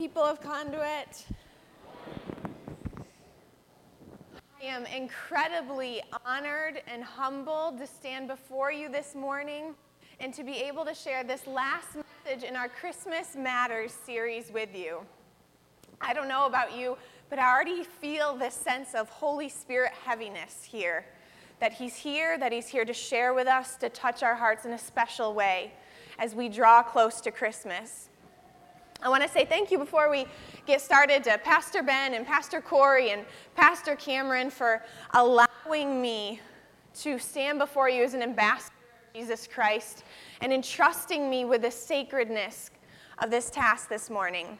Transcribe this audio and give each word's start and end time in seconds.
people 0.00 0.24
of 0.24 0.40
Conduit. 0.40 1.24
I 4.60 4.64
am 4.64 4.86
incredibly 4.86 6.02
honored 6.26 6.82
and 6.88 7.04
humbled 7.04 7.78
to 7.78 7.86
stand 7.86 8.26
before 8.26 8.72
you 8.72 8.88
this 8.88 9.14
morning 9.14 9.76
and 10.18 10.34
to 10.34 10.42
be 10.42 10.56
able 10.56 10.84
to 10.84 10.94
share 10.96 11.22
this 11.22 11.46
last 11.46 11.90
message 11.94 12.42
in 12.42 12.56
our 12.56 12.68
Christmas 12.68 13.36
Matters 13.36 13.92
series 13.92 14.50
with 14.52 14.74
you. 14.74 14.98
I 16.00 16.12
don't 16.12 16.26
know 16.26 16.46
about 16.46 16.76
you, 16.76 16.98
but 17.30 17.38
I 17.38 17.48
already 17.54 17.84
feel 17.84 18.34
this 18.34 18.54
sense 18.54 18.96
of 18.96 19.08
Holy 19.08 19.48
Spirit 19.48 19.92
heaviness 20.04 20.64
here. 20.64 21.06
That 21.60 21.72
He's 21.72 21.94
here, 21.94 22.36
that 22.38 22.50
He's 22.50 22.66
here 22.66 22.84
to 22.84 22.92
share 22.92 23.32
with 23.32 23.46
us, 23.46 23.76
to 23.76 23.88
touch 23.88 24.24
our 24.24 24.34
hearts 24.34 24.64
in 24.64 24.72
a 24.72 24.78
special 24.78 25.34
way 25.34 25.72
as 26.18 26.34
we 26.34 26.48
draw 26.48 26.82
close 26.82 27.20
to 27.20 27.30
Christmas. 27.30 28.08
I 29.04 29.10
want 29.10 29.22
to 29.22 29.28
say 29.28 29.44
thank 29.44 29.70
you 29.70 29.76
before 29.76 30.10
we 30.10 30.24
get 30.66 30.80
started 30.80 31.22
to 31.24 31.36
Pastor 31.36 31.82
Ben 31.82 32.14
and 32.14 32.26
Pastor 32.26 32.62
Corey 32.62 33.10
and 33.10 33.26
Pastor 33.54 33.96
Cameron 33.96 34.48
for 34.48 34.82
allowing 35.12 36.00
me 36.00 36.40
to 37.00 37.18
stand 37.18 37.58
before 37.58 37.90
you 37.90 38.02
as 38.02 38.14
an 38.14 38.22
ambassador 38.22 38.72
of 38.72 39.20
Jesus 39.20 39.46
Christ 39.46 40.04
and 40.40 40.54
entrusting 40.54 41.28
me 41.28 41.44
with 41.44 41.60
the 41.60 41.70
sacredness 41.70 42.70
of 43.18 43.30
this 43.30 43.50
task 43.50 43.90
this 43.90 44.08
morning. 44.08 44.58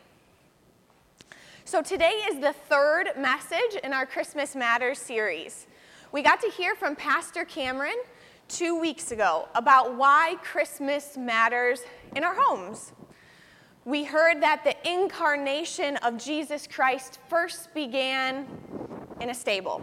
So, 1.65 1.81
today 1.81 2.21
is 2.29 2.39
the 2.39 2.53
third 2.53 3.13
message 3.17 3.81
in 3.83 3.95
our 3.95 4.05
Christmas 4.05 4.55
Matters 4.55 4.99
series. 4.99 5.67
We 6.13 6.21
got 6.21 6.43
to 6.43 6.51
hear 6.51 6.75
from 6.75 6.97
Pastor 6.97 7.47
Cameron 7.47 7.97
two 8.49 8.79
weeks 8.79 9.11
ago 9.11 9.49
about 9.55 9.97
why 9.97 10.37
Christmas 10.43 11.17
matters 11.17 11.81
in 12.15 12.23
our 12.23 12.35
homes. 12.37 12.93
We 13.85 14.05
heard 14.05 14.43
that 14.43 14.65
the 14.65 14.75
incarnation 14.91 15.99
of 15.99 16.17
Jesus 16.17 16.67
Christ 16.67 17.19
first 17.29 17.75
began 17.75 18.47
in 19.21 19.29
a 19.29 19.35
stable. 19.35 19.83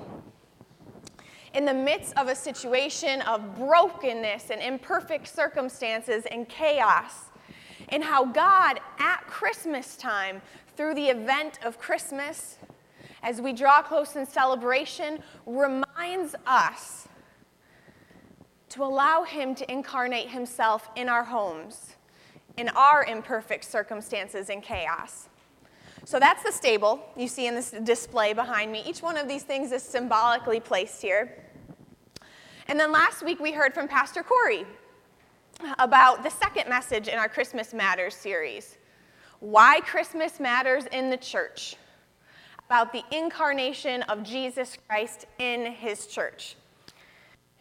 In 1.54 1.66
the 1.66 1.74
midst 1.74 2.18
of 2.18 2.28
a 2.28 2.36
situation 2.36 3.22
of 3.22 3.56
brokenness 3.58 4.50
and 4.50 4.60
imperfect 4.60 5.28
circumstances 5.28 6.26
and 6.32 6.50
chaos, 6.50 7.26
and 7.90 8.04
how 8.04 8.26
God 8.26 8.80
at 8.98 9.22
Christmas 9.28 9.96
time 9.96 10.42
through 10.76 10.96
the 10.96 11.10
event 11.10 11.60
of 11.64 11.78
Christmas, 11.78 12.58
as 13.22 13.40
we 13.40 13.54
draw 13.54 13.84
close 13.84 14.16
in 14.16 14.26
celebration, 14.26 15.22
reminds 15.46 16.34
us 16.48 17.08
to 18.70 18.84
allow 18.84 19.24
Him 19.24 19.54
to 19.56 19.72
incarnate 19.72 20.30
Himself 20.30 20.90
in 20.96 21.08
our 21.08 21.26
homes, 21.26 21.98
in 22.58 22.70
our 22.70 23.04
imperfect 23.06 23.66
circumstances 23.66 24.50
and 24.50 24.62
chaos. 24.62 25.30
So 26.04 26.20
that's 26.20 26.44
the 26.44 26.52
stable 26.52 27.00
you 27.16 27.28
see 27.28 27.48
in 27.48 27.56
this 27.56 27.72
display 27.84 28.34
behind 28.34 28.72
me. 28.72 28.84
Each 28.86 29.02
one 29.02 29.18
of 29.18 29.28
these 29.28 29.44
things 29.44 29.72
is 29.72 29.84
symbolically 29.84 30.60
placed 30.60 31.02
here. 31.02 31.46
And 32.68 32.80
then 32.80 32.92
last 32.92 33.24
week 33.24 33.40
we 33.40 33.52
heard 33.52 33.74
from 33.74 33.88
Pastor 33.88 34.24
Corey 34.24 34.66
about 35.78 36.24
the 36.24 36.30
second 36.30 36.68
message 36.70 37.08
in 37.08 37.20
our 37.20 37.30
Christmas 37.30 37.74
Matters 37.74 38.16
series 38.16 38.78
why 39.42 39.80
Christmas 39.82 40.40
matters 40.40 40.86
in 40.92 41.10
the 41.10 41.18
church, 41.18 41.76
about 42.68 42.94
the 42.94 43.04
incarnation 43.12 44.04
of 44.04 44.22
Jesus 44.24 44.78
Christ 44.88 45.26
in 45.40 45.66
his 45.66 46.06
church. 46.06 46.56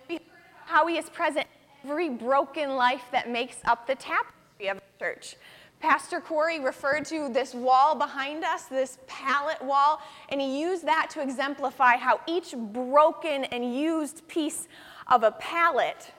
We 0.07 0.17
heard 0.17 0.23
how 0.67 0.87
he 0.87 0.99
is 0.99 1.09
present 1.09 1.47
in 1.83 1.91
every 1.91 2.11
broken 2.11 2.77
life 2.77 3.05
that 3.13 3.31
makes 3.31 3.57
up 3.65 3.87
the 3.87 3.95
tapestry 3.95 4.40
of 4.69 4.79
the 4.79 5.05
church. 5.05 5.37
Pastor 5.81 6.21
Corey 6.21 6.61
referred 6.61 7.07
to 7.07 7.31
this 7.31 7.55
wall 7.55 7.95
behind 7.95 8.45
us, 8.45 8.65
this 8.65 8.99
pallet 9.07 9.61
wall, 9.63 10.03
and 10.29 10.39
he 10.39 10.61
used 10.61 10.87
that 10.87 11.09
to 11.11 11.23
exemplify 11.23 11.97
how 11.97 12.21
each 12.27 12.55
broken 12.55 13.45
and 13.45 13.75
used 13.75 14.29
piece 14.29 14.69
of 15.11 15.23
a 15.23 15.31
pallet 15.33 16.13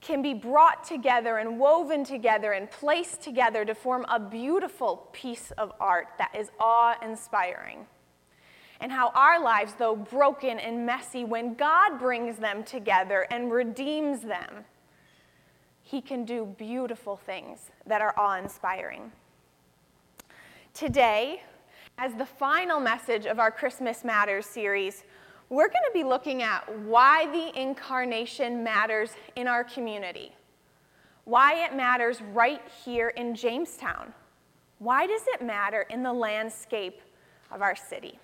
can 0.00 0.20
be 0.20 0.34
brought 0.34 0.82
together 0.82 1.38
and 1.38 1.58
woven 1.60 2.02
together 2.04 2.52
and 2.52 2.68
placed 2.68 3.22
together 3.22 3.64
to 3.64 3.74
form 3.74 4.04
a 4.08 4.18
beautiful 4.18 5.08
piece 5.12 5.52
of 5.52 5.72
art 5.78 6.08
that 6.18 6.34
is 6.36 6.50
awe 6.58 6.96
inspiring. 7.00 7.86
And 8.80 8.90
how 8.90 9.12
our 9.14 9.40
lives, 9.40 9.74
though 9.78 9.94
broken 9.94 10.58
and 10.58 10.84
messy, 10.84 11.24
when 11.24 11.54
God 11.54 12.00
brings 12.00 12.38
them 12.38 12.64
together 12.64 13.28
and 13.30 13.52
redeems 13.52 14.22
them, 14.22 14.64
He 15.92 16.00
can 16.00 16.24
do 16.24 16.46
beautiful 16.56 17.18
things 17.18 17.70
that 17.84 18.00
are 18.00 18.14
awe 18.16 18.38
inspiring. 18.38 19.12
Today, 20.72 21.42
as 21.98 22.14
the 22.14 22.24
final 22.24 22.80
message 22.80 23.26
of 23.26 23.38
our 23.38 23.50
Christmas 23.50 24.02
Matters 24.02 24.46
series, 24.46 25.04
we're 25.50 25.68
going 25.68 25.84
to 25.86 25.92
be 25.92 26.02
looking 26.02 26.42
at 26.42 26.66
why 26.78 27.26
the 27.26 27.60
incarnation 27.60 28.64
matters 28.64 29.10
in 29.36 29.46
our 29.46 29.64
community, 29.64 30.32
why 31.26 31.62
it 31.62 31.76
matters 31.76 32.22
right 32.32 32.62
here 32.86 33.08
in 33.08 33.34
Jamestown. 33.34 34.14
Why 34.78 35.06
does 35.06 35.26
it 35.26 35.42
matter 35.42 35.82
in 35.90 36.02
the 36.02 36.12
landscape 36.14 37.02
of 37.50 37.60
our 37.60 37.76
city? 37.76 38.18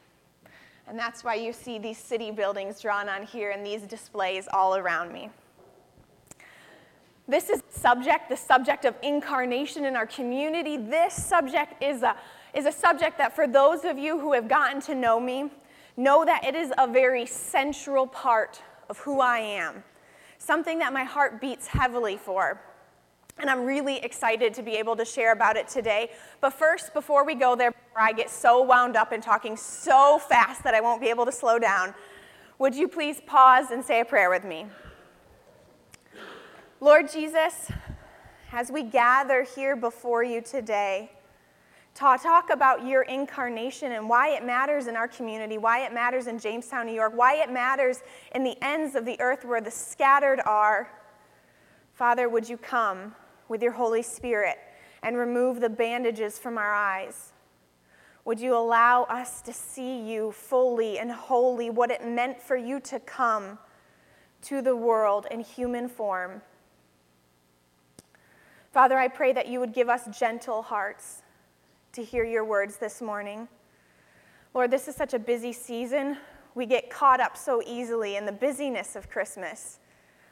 And 0.87 0.99
that's 0.99 1.23
why 1.23 1.35
you 1.35 1.53
see 1.53 1.79
these 1.79 1.99
city 1.99 2.31
buildings 2.31 2.81
drawn 2.81 3.11
on 3.11 3.25
here 3.25 3.51
and 3.51 3.67
these 3.67 3.83
displays 3.83 4.49
all 4.55 4.75
around 4.75 5.13
me. 5.13 5.29
This 7.29 7.51
is 7.51 7.63
subject, 7.69 8.31
the 8.31 8.37
subject 8.39 8.87
of 8.87 8.95
incarnation 9.03 9.85
in 9.85 9.97
our 9.97 10.07
community. 10.07 10.79
This 10.79 11.13
subject 11.13 11.83
is 11.83 12.03
a, 12.03 12.17
is 12.55 12.65
a 12.65 12.73
subject 12.73 13.19
that 13.19 13.37
for 13.37 13.47
those 13.47 13.85
of 13.85 13.99
you 13.99 14.19
who 14.19 14.33
have 14.33 14.49
gotten 14.49 14.81
to 14.83 14.95
know 14.95 15.21
me, 15.21 15.51
know 15.99 16.25
that 16.25 16.47
it 16.47 16.55
is 16.55 16.73
a 16.79 16.87
very 16.87 17.27
central 17.27 18.07
part 18.07 18.63
of 18.89 18.97
who 19.01 19.21
I 19.21 19.41
am, 19.41 19.85
something 20.39 20.79
that 20.79 20.95
my 20.95 21.05
heart 21.05 21.39
beats 21.39 21.67
heavily 21.67 22.17
for. 22.17 22.63
And 23.37 23.51
I'm 23.51 23.67
really 23.67 23.99
excited 23.99 24.55
to 24.55 24.63
be 24.63 24.77
able 24.77 24.97
to 24.97 25.05
share 25.05 25.33
about 25.33 25.57
it 25.57 25.69
today. 25.69 26.11
But 26.41 26.55
first, 26.55 26.95
before 26.95 27.27
we 27.27 27.35
go 27.35 27.55
there, 27.55 27.73
before 27.73 28.01
I 28.01 28.13
get 28.13 28.31
so 28.31 28.63
wound 28.63 28.97
up 28.97 29.13
and 29.13 29.23
talking 29.23 29.55
so 29.55 30.19
fast 30.19 30.65
that 30.65 30.75
I 30.75 30.81
won't 30.81 31.03
be 31.03 31.09
able 31.09 31.27
to 31.27 31.33
slow 31.33 31.59
down, 31.59 31.95
would 32.59 32.75
you 32.75 32.89
please 32.89 33.21
pause 33.27 33.71
and 33.71 33.85
say 33.85 34.01
a 34.01 34.05
prayer 34.05 34.31
with 34.31 34.45
me? 34.45 34.67
Lord 36.81 37.11
Jesus, 37.11 37.73
as 38.53 38.71
we 38.71 38.85
gather 38.85 39.43
here 39.43 39.75
before 39.75 40.23
you 40.23 40.41
today, 40.41 41.11
talk 41.93 42.51
about 42.53 42.87
your 42.87 43.03
incarnation 43.03 43.91
and 43.91 44.09
why 44.09 44.29
it 44.29 44.45
matters 44.45 44.87
in 44.87 44.95
our 44.95 45.09
community, 45.09 45.59
why 45.59 45.81
it 45.81 45.93
matters 45.93 46.29
in 46.29 46.39
Jamestown, 46.39 46.87
New 46.87 46.93
York, 46.93 47.13
why 47.17 47.43
it 47.43 47.51
matters 47.51 48.05
in 48.33 48.45
the 48.45 48.57
ends 48.63 48.95
of 48.95 49.05
the 49.05 49.21
earth 49.21 49.45
where 49.45 49.61
the 49.61 49.73
scattered 49.73 50.41
are. 50.47 50.89
Father, 51.95 52.29
would 52.29 52.49
you 52.49 52.57
come 52.57 53.13
with 53.49 53.61
your 53.61 53.73
Holy 53.73 54.03
Spirit 54.03 54.59
and 55.03 55.17
remove 55.17 55.59
the 55.59 55.69
bandages 55.69 56.39
from 56.39 56.59
our 56.59 56.73
eyes? 56.73 57.33
Would 58.25 58.39
you 58.39 58.55
allow 58.57 59.03
us 59.05 59.43
to 59.43 59.53
see 59.53 60.01
you 60.01 60.31
fully 60.31 61.01
and 61.01 61.11
wholly, 61.11 61.71
what 61.71 61.91
it 61.91 62.07
meant 62.07 62.41
for 62.41 62.57
you 62.57 62.79
to 62.81 63.01
come 63.01 63.59
to 64.43 64.63
the 64.63 64.77
world 64.77 65.27
in 65.29 65.41
human 65.41 65.89
form? 65.89 66.41
Father, 68.73 68.99
I 68.99 69.09
pray 69.09 69.33
that 69.33 69.49
you 69.49 69.61
would 69.61 69.73
give 69.73 69.89
us 69.89 70.03
gentle 70.19 70.63
hearts 70.63 71.23
to 71.93 72.03
hear 72.03 72.25
your 72.25 72.45
words 72.45 72.77
this 72.77 73.01
morning. 73.01 73.49
Lord, 74.53 74.71
this 74.71 74.89
is 74.89 74.95
such 74.95 75.15
a 75.15 75.19
busy 75.19 75.53
season. 75.53 76.19
We 76.55 76.67
get 76.67 76.91
caught 76.91 77.21
up 77.21 77.37
so 77.37 77.63
easily 77.67 78.17
in 78.17 78.27
the 78.27 78.33
busyness 78.33 78.95
of 78.95 79.09
Christmas. 79.09 79.79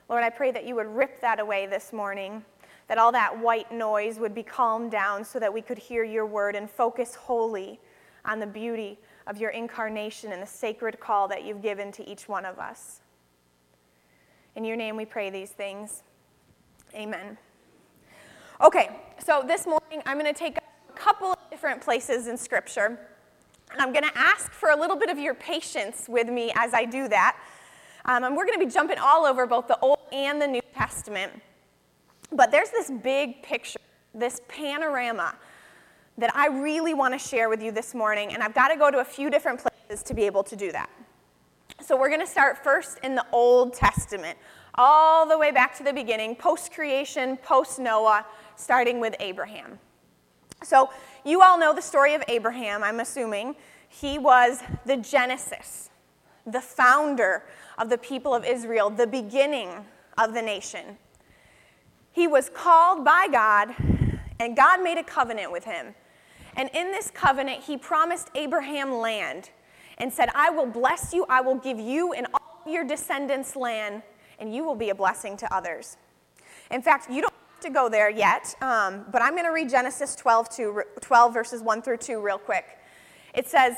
Lord, 0.08 0.22
I 0.22 0.30
pray 0.30 0.50
that 0.52 0.66
you 0.66 0.74
would 0.74 0.86
rip 0.86 1.20
that 1.22 1.40
away 1.40 1.66
this 1.66 1.92
morning, 1.92 2.44
that 2.88 2.98
all 2.98 3.10
that 3.12 3.38
white 3.38 3.72
noise 3.72 4.18
would 4.18 4.34
be 4.34 4.42
calmed 4.42 4.90
down 4.90 5.24
so 5.24 5.38
that 5.38 5.52
we 5.52 5.62
could 5.62 5.78
hear 5.78 6.04
your 6.04 6.26
word 6.26 6.54
and 6.54 6.70
focus 6.70 7.14
wholly 7.14 7.80
on 8.24 8.38
the 8.38 8.46
beauty 8.46 8.98
of 9.26 9.38
your 9.38 9.50
incarnation 9.50 10.32
and 10.32 10.42
the 10.42 10.46
sacred 10.46 11.00
call 11.00 11.26
that 11.28 11.44
you've 11.44 11.62
given 11.62 11.90
to 11.92 12.08
each 12.08 12.28
one 12.28 12.44
of 12.44 12.58
us. 12.58 13.00
In 14.54 14.64
your 14.64 14.76
name 14.76 14.96
we 14.96 15.04
pray 15.04 15.30
these 15.30 15.50
things. 15.50 16.02
Amen. 16.94 17.38
Okay, 18.64 18.88
so 19.22 19.44
this 19.46 19.66
morning 19.66 20.00
I'm 20.06 20.18
going 20.18 20.32
to 20.32 20.38
take 20.38 20.56
a 20.56 20.92
couple 20.94 21.32
of 21.32 21.36
different 21.50 21.82
places 21.82 22.26
in 22.26 22.38
Scripture. 22.38 22.98
And 23.70 23.82
I'm 23.82 23.92
going 23.92 24.04
to 24.04 24.18
ask 24.18 24.50
for 24.50 24.70
a 24.70 24.76
little 24.76 24.96
bit 24.96 25.10
of 25.10 25.18
your 25.18 25.34
patience 25.34 26.06
with 26.08 26.28
me 26.28 26.52
as 26.56 26.72
I 26.72 26.86
do 26.86 27.06
that. 27.08 27.36
Um, 28.06 28.24
and 28.24 28.34
we're 28.34 28.46
going 28.46 28.58
to 28.58 28.64
be 28.64 28.72
jumping 28.72 28.96
all 28.98 29.26
over 29.26 29.46
both 29.46 29.68
the 29.68 29.78
Old 29.80 29.98
and 30.10 30.40
the 30.40 30.46
New 30.46 30.62
Testament. 30.74 31.32
But 32.32 32.50
there's 32.50 32.70
this 32.70 32.90
big 32.90 33.42
picture, 33.42 33.80
this 34.14 34.40
panorama 34.48 35.34
that 36.16 36.34
I 36.34 36.46
really 36.46 36.94
want 36.94 37.12
to 37.12 37.18
share 37.18 37.50
with 37.50 37.62
you 37.62 37.72
this 37.72 37.94
morning. 37.94 38.32
And 38.32 38.42
I've 38.42 38.54
got 38.54 38.68
to 38.68 38.76
go 38.76 38.90
to 38.90 39.00
a 39.00 39.04
few 39.04 39.28
different 39.28 39.60
places 39.60 40.02
to 40.04 40.14
be 40.14 40.22
able 40.22 40.44
to 40.44 40.56
do 40.56 40.72
that. 40.72 40.88
So 41.84 41.94
we're 41.94 42.08
going 42.08 42.20
to 42.20 42.26
start 42.26 42.64
first 42.64 43.00
in 43.02 43.14
the 43.14 43.26
Old 43.32 43.74
Testament, 43.74 44.38
all 44.76 45.26
the 45.28 45.36
way 45.36 45.50
back 45.50 45.76
to 45.76 45.84
the 45.84 45.92
beginning, 45.92 46.34
post 46.34 46.72
creation, 46.72 47.36
post 47.38 47.78
Noah, 47.78 48.24
starting 48.56 49.00
with 49.00 49.14
Abraham. 49.20 49.78
So, 50.62 50.90
you 51.24 51.42
all 51.42 51.58
know 51.58 51.74
the 51.74 51.82
story 51.82 52.14
of 52.14 52.22
Abraham, 52.28 52.82
I'm 52.82 53.00
assuming. 53.00 53.56
He 53.88 54.18
was 54.18 54.62
the 54.84 54.96
Genesis, 54.96 55.90
the 56.46 56.60
founder 56.60 57.44
of 57.78 57.90
the 57.90 57.98
people 57.98 58.34
of 58.34 58.44
Israel, 58.44 58.90
the 58.90 59.06
beginning 59.06 59.70
of 60.18 60.34
the 60.34 60.42
nation. 60.42 60.98
He 62.12 62.26
was 62.26 62.48
called 62.48 63.04
by 63.04 63.28
God, 63.30 63.74
and 64.40 64.56
God 64.56 64.82
made 64.82 64.98
a 64.98 65.04
covenant 65.04 65.52
with 65.52 65.64
him. 65.64 65.94
And 66.56 66.70
in 66.72 66.90
this 66.90 67.10
covenant, 67.10 67.64
he 67.64 67.76
promised 67.76 68.30
Abraham 68.34 68.92
land 68.92 69.50
and 69.98 70.12
said, 70.12 70.30
I 70.34 70.50
will 70.50 70.66
bless 70.66 71.12
you, 71.12 71.26
I 71.28 71.42
will 71.42 71.56
give 71.56 71.78
you 71.78 72.12
and 72.12 72.26
all 72.32 72.72
your 72.72 72.84
descendants 72.84 73.56
land, 73.56 74.02
and 74.38 74.54
you 74.54 74.64
will 74.64 74.74
be 74.74 74.90
a 74.90 74.94
blessing 74.94 75.36
to 75.38 75.54
others. 75.54 75.96
In 76.70 76.82
fact, 76.82 77.10
you 77.10 77.22
don't 77.22 77.34
to 77.60 77.70
go 77.70 77.88
there 77.88 78.10
yet, 78.10 78.54
um, 78.60 79.04
but 79.10 79.22
I'm 79.22 79.32
going 79.32 79.44
to 79.44 79.50
read 79.50 79.68
Genesis 79.68 80.14
12, 80.16 80.48
to, 80.56 80.82
12, 81.00 81.34
verses 81.34 81.62
1 81.62 81.82
through 81.82 81.98
2, 81.98 82.20
real 82.20 82.38
quick. 82.38 82.78
It 83.34 83.48
says, 83.48 83.76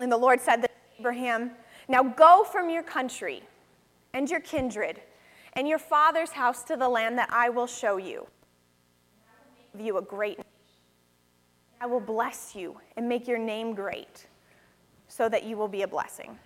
And 0.00 0.10
the 0.10 0.16
Lord 0.16 0.40
said 0.40 0.62
to 0.62 0.68
Abraham, 0.98 1.52
Now 1.88 2.02
go 2.02 2.44
from 2.44 2.70
your 2.70 2.82
country 2.82 3.42
and 4.12 4.28
your 4.30 4.40
kindred 4.40 5.00
and 5.54 5.66
your 5.68 5.78
father's 5.78 6.30
house 6.30 6.62
to 6.64 6.76
the 6.76 6.88
land 6.88 7.18
that 7.18 7.28
I 7.32 7.48
will 7.48 7.66
show 7.66 7.96
you. 7.96 8.26
I 9.26 9.72
will 9.72 9.78
give 9.78 9.86
you 9.86 9.98
a 9.98 10.02
great 10.02 10.38
nation. 10.38 10.46
I 11.80 11.86
will 11.86 12.00
bless 12.00 12.54
you 12.54 12.76
and 12.96 13.08
make 13.08 13.26
your 13.26 13.38
name 13.38 13.74
great 13.74 14.26
so 15.08 15.28
that 15.28 15.44
you 15.44 15.56
will 15.56 15.68
be 15.68 15.82
a 15.82 15.88
blessing. 15.88 16.38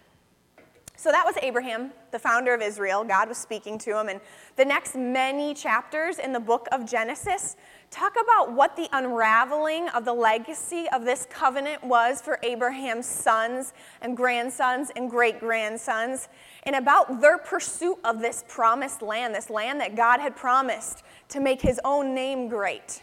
So 0.97 1.11
that 1.11 1.27
was 1.27 1.37
Abraham, 1.43 1.93
the 2.13 2.19
founder 2.19 2.55
of 2.55 2.63
Israel. 2.63 3.03
God 3.03 3.29
was 3.29 3.37
speaking 3.37 3.79
to 3.79 3.99
him. 3.99 4.09
And 4.09 4.21
the 4.57 4.65
next 4.65 4.95
many 4.95 5.53
chapters 5.53 6.19
in 6.19 6.33
the 6.33 6.41
book 6.41 6.69
of 6.71 6.89
Genesis 6.89 7.57
talk 7.91 8.15
about 8.23 8.53
what 8.53 8.77
the 8.77 8.89
unraveling 8.93 9.89
of 9.89 10.05
the 10.05 10.13
legacy 10.13 10.87
of 10.93 11.05
this 11.05 11.27
covenant 11.31 11.83
was 11.83 12.23
for 12.23 12.39
Abraham's 12.43 13.07
sons 13.07 13.73
and 14.03 14.17
grandsons 14.17 14.91
and 14.95 15.11
great 15.11 15.41
grandsons, 15.41 16.29
and 16.63 16.77
about 16.77 17.21
their 17.21 17.39
pursuit 17.39 17.99
of 18.05 18.21
this 18.21 18.45
promised 18.49 19.03
land, 19.03 19.35
this 19.35 19.51
land 19.51 19.81
that 19.81 19.97
God 19.97 20.21
had 20.21 20.37
promised 20.37 21.03
to 21.29 21.41
make 21.41 21.61
his 21.61 21.81
own 21.85 22.15
name 22.15 22.49
great. 22.49 23.03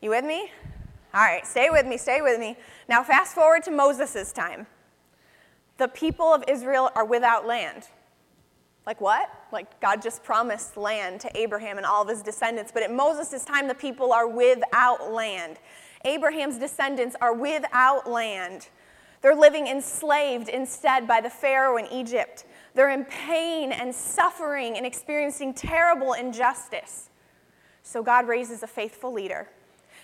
You 0.00 0.10
with 0.10 0.24
me? 0.24 0.50
All 1.12 1.20
right, 1.20 1.46
stay 1.46 1.70
with 1.70 1.86
me, 1.86 1.96
stay 1.96 2.20
with 2.22 2.38
me. 2.38 2.56
Now, 2.88 3.02
fast 3.02 3.34
forward 3.34 3.62
to 3.64 3.70
Moses' 3.70 4.32
time. 4.32 4.66
The 5.80 5.88
people 5.88 6.26
of 6.26 6.44
Israel 6.46 6.90
are 6.94 7.06
without 7.06 7.46
land. 7.46 7.88
Like 8.84 9.00
what? 9.00 9.30
Like 9.50 9.80
God 9.80 10.02
just 10.02 10.22
promised 10.22 10.76
land 10.76 11.22
to 11.22 11.34
Abraham 11.34 11.78
and 11.78 11.86
all 11.86 12.02
of 12.02 12.08
his 12.08 12.20
descendants. 12.20 12.70
But 12.70 12.82
at 12.82 12.92
Moses' 12.92 13.46
time, 13.46 13.66
the 13.66 13.74
people 13.74 14.12
are 14.12 14.28
without 14.28 15.10
land. 15.10 15.56
Abraham's 16.04 16.58
descendants 16.58 17.16
are 17.22 17.32
without 17.32 18.06
land. 18.06 18.68
They're 19.22 19.34
living 19.34 19.68
enslaved 19.68 20.50
instead 20.50 21.08
by 21.08 21.22
the 21.22 21.30
Pharaoh 21.30 21.78
in 21.78 21.86
Egypt. 21.86 22.44
They're 22.74 22.90
in 22.90 23.06
pain 23.06 23.72
and 23.72 23.94
suffering 23.94 24.76
and 24.76 24.84
experiencing 24.84 25.54
terrible 25.54 26.12
injustice. 26.12 27.08
So 27.82 28.02
God 28.02 28.28
raises 28.28 28.62
a 28.62 28.66
faithful 28.66 29.14
leader 29.14 29.48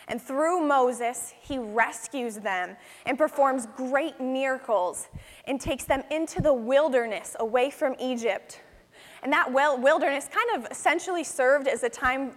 and 0.09 0.23
through 0.23 0.61
Moses, 0.61 1.35
he 1.41 1.59
rescues 1.59 2.37
them 2.37 2.77
and 3.07 3.19
performs 3.19 3.67
great 3.77 4.21
miracles 4.21 5.09
and 5.47 5.61
takes 5.61 5.85
them 5.85 6.05
into 6.11 6.41
the 6.41 6.53
wilderness 6.53 7.35
away 7.41 7.71
from 7.71 7.97
Egypt. 7.99 8.61
And 9.23 9.33
that 9.33 9.53
wilderness 9.53 10.29
kind 10.33 10.65
of 10.65 10.71
essentially 10.71 11.25
served 11.25 11.67
as 11.67 11.83
a 11.83 11.89
time 11.89 12.33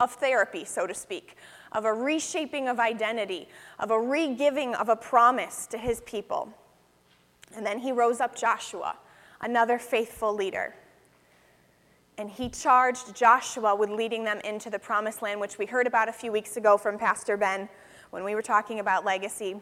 of 0.00 0.12
therapy, 0.12 0.66
so 0.66 0.86
to 0.86 0.92
speak, 0.92 1.36
of 1.72 1.86
a 1.86 1.92
reshaping 1.92 2.68
of 2.68 2.78
identity, 2.78 3.48
of 3.78 3.90
a 3.90 3.98
re-giving 3.98 4.74
of 4.74 4.90
a 4.90 4.96
promise 4.96 5.66
to 5.68 5.78
his 5.78 6.02
people. 6.02 6.52
And 7.56 7.64
then 7.64 7.78
he 7.78 7.92
rose 7.92 8.20
up 8.20 8.36
Joshua, 8.36 8.98
another 9.40 9.78
faithful 9.78 10.34
leader 10.34 10.74
and 12.18 12.30
he 12.30 12.48
charged 12.48 13.14
Joshua 13.14 13.74
with 13.74 13.90
leading 13.90 14.24
them 14.24 14.40
into 14.44 14.70
the 14.70 14.78
promised 14.78 15.22
land, 15.22 15.40
which 15.40 15.58
we 15.58 15.66
heard 15.66 15.86
about 15.86 16.08
a 16.08 16.12
few 16.12 16.30
weeks 16.30 16.56
ago 16.56 16.76
from 16.76 16.98
Pastor 16.98 17.36
Ben 17.36 17.68
when 18.10 18.24
we 18.24 18.34
were 18.34 18.42
talking 18.42 18.80
about 18.80 19.04
legacy. 19.04 19.60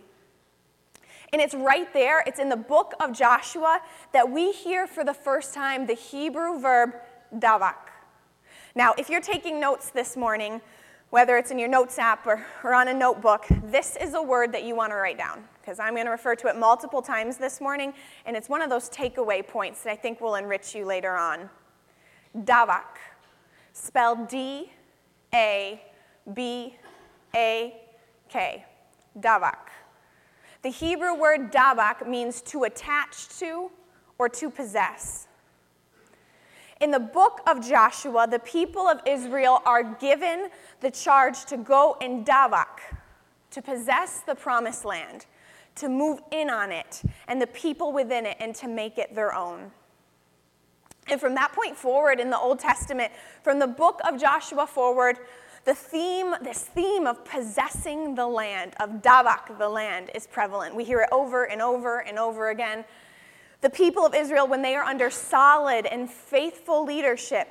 And 1.32 1.40
it's 1.40 1.54
right 1.54 1.90
there, 1.94 2.22
it's 2.26 2.38
in 2.38 2.50
the 2.50 2.56
book 2.56 2.92
of 3.00 3.12
Joshua 3.12 3.80
that 4.12 4.30
we 4.30 4.52
hear 4.52 4.86
for 4.86 5.02
the 5.02 5.14
first 5.14 5.54
time 5.54 5.86
the 5.86 5.94
Hebrew 5.94 6.60
verb 6.60 6.92
davak. 7.34 7.76
Now, 8.74 8.94
if 8.98 9.08
you're 9.08 9.22
taking 9.22 9.58
notes 9.58 9.90
this 9.90 10.16
morning, 10.16 10.60
whether 11.08 11.38
it's 11.38 11.50
in 11.50 11.58
your 11.58 11.68
notes 11.68 11.98
app 11.98 12.26
or, 12.26 12.44
or 12.62 12.74
on 12.74 12.88
a 12.88 12.94
notebook, 12.94 13.46
this 13.64 13.96
is 13.96 14.14
a 14.14 14.22
word 14.22 14.52
that 14.52 14.64
you 14.64 14.76
want 14.76 14.92
to 14.92 14.96
write 14.96 15.18
down 15.18 15.44
because 15.60 15.78
I'm 15.78 15.94
going 15.94 16.06
to 16.06 16.10
refer 16.10 16.34
to 16.36 16.48
it 16.48 16.56
multiple 16.56 17.00
times 17.00 17.36
this 17.36 17.60
morning, 17.60 17.94
and 18.26 18.36
it's 18.36 18.48
one 18.48 18.62
of 18.62 18.68
those 18.68 18.90
takeaway 18.90 19.46
points 19.46 19.84
that 19.84 19.92
I 19.92 19.96
think 19.96 20.20
will 20.20 20.34
enrich 20.34 20.74
you 20.74 20.84
later 20.84 21.16
on. 21.16 21.48
Davak, 22.36 22.98
spelled 23.72 24.28
D 24.28 24.72
A 25.34 25.82
B 26.32 26.76
A 27.34 27.80
K. 28.28 28.64
Davak. 29.18 29.68
The 30.62 30.70
Hebrew 30.70 31.14
word 31.14 31.52
davak 31.52 32.06
means 32.08 32.40
to 32.42 32.64
attach 32.64 33.28
to 33.40 33.70
or 34.18 34.28
to 34.28 34.48
possess. 34.48 35.26
In 36.80 36.90
the 36.90 37.00
book 37.00 37.40
of 37.46 37.66
Joshua, 37.66 38.26
the 38.28 38.38
people 38.38 38.88
of 38.88 39.00
Israel 39.06 39.60
are 39.64 39.82
given 39.82 40.48
the 40.80 40.90
charge 40.90 41.44
to 41.46 41.56
go 41.56 41.96
and 42.00 42.24
davak, 42.24 42.80
to 43.50 43.60
possess 43.60 44.20
the 44.20 44.34
promised 44.34 44.84
land, 44.84 45.26
to 45.76 45.88
move 45.88 46.20
in 46.30 46.48
on 46.48 46.72
it, 46.72 47.02
and 47.28 47.40
the 47.40 47.46
people 47.48 47.92
within 47.92 48.24
it, 48.24 48.36
and 48.40 48.54
to 48.56 48.68
make 48.68 48.98
it 48.98 49.14
their 49.14 49.34
own. 49.34 49.70
And 51.08 51.20
from 51.20 51.34
that 51.34 51.52
point 51.52 51.76
forward 51.76 52.20
in 52.20 52.30
the 52.30 52.38
Old 52.38 52.58
Testament, 52.58 53.12
from 53.42 53.58
the 53.58 53.66
book 53.66 54.00
of 54.08 54.20
Joshua 54.20 54.66
forward, 54.66 55.18
the 55.64 55.74
theme, 55.74 56.34
this 56.42 56.62
theme 56.62 57.06
of 57.06 57.24
possessing 57.24 58.14
the 58.14 58.26
land, 58.26 58.74
of 58.80 59.02
davak, 59.02 59.58
the 59.58 59.68
land, 59.68 60.10
is 60.14 60.26
prevalent. 60.26 60.74
We 60.74 60.84
hear 60.84 61.00
it 61.00 61.08
over 61.12 61.44
and 61.44 61.62
over 61.62 62.00
and 62.00 62.18
over 62.18 62.50
again. 62.50 62.84
The 63.60 63.70
people 63.70 64.04
of 64.04 64.14
Israel, 64.14 64.48
when 64.48 64.62
they 64.62 64.74
are 64.74 64.82
under 64.82 65.08
solid 65.08 65.86
and 65.86 66.10
faithful 66.10 66.84
leadership, 66.84 67.48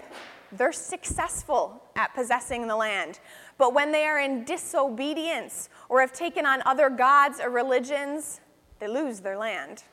they're 0.51 0.74
successful 0.74 1.81
at 1.95 2.13
possessing 2.13 2.68
the 2.68 2.75
land. 2.75 3.21
But 3.57 3.74
when 3.74 3.94
they 3.94 4.04
are 4.04 4.19
in 4.19 4.44
disobedience 4.44 5.69
or 5.88 6.01
have 6.01 6.12
taken 6.12 6.45
on 6.45 6.62
other 6.65 6.89
gods 6.89 7.39
or 7.39 7.50
religions, 7.50 8.42
they 8.80 8.90
lose 8.90 9.21
their 9.21 9.37
land. 9.37 9.83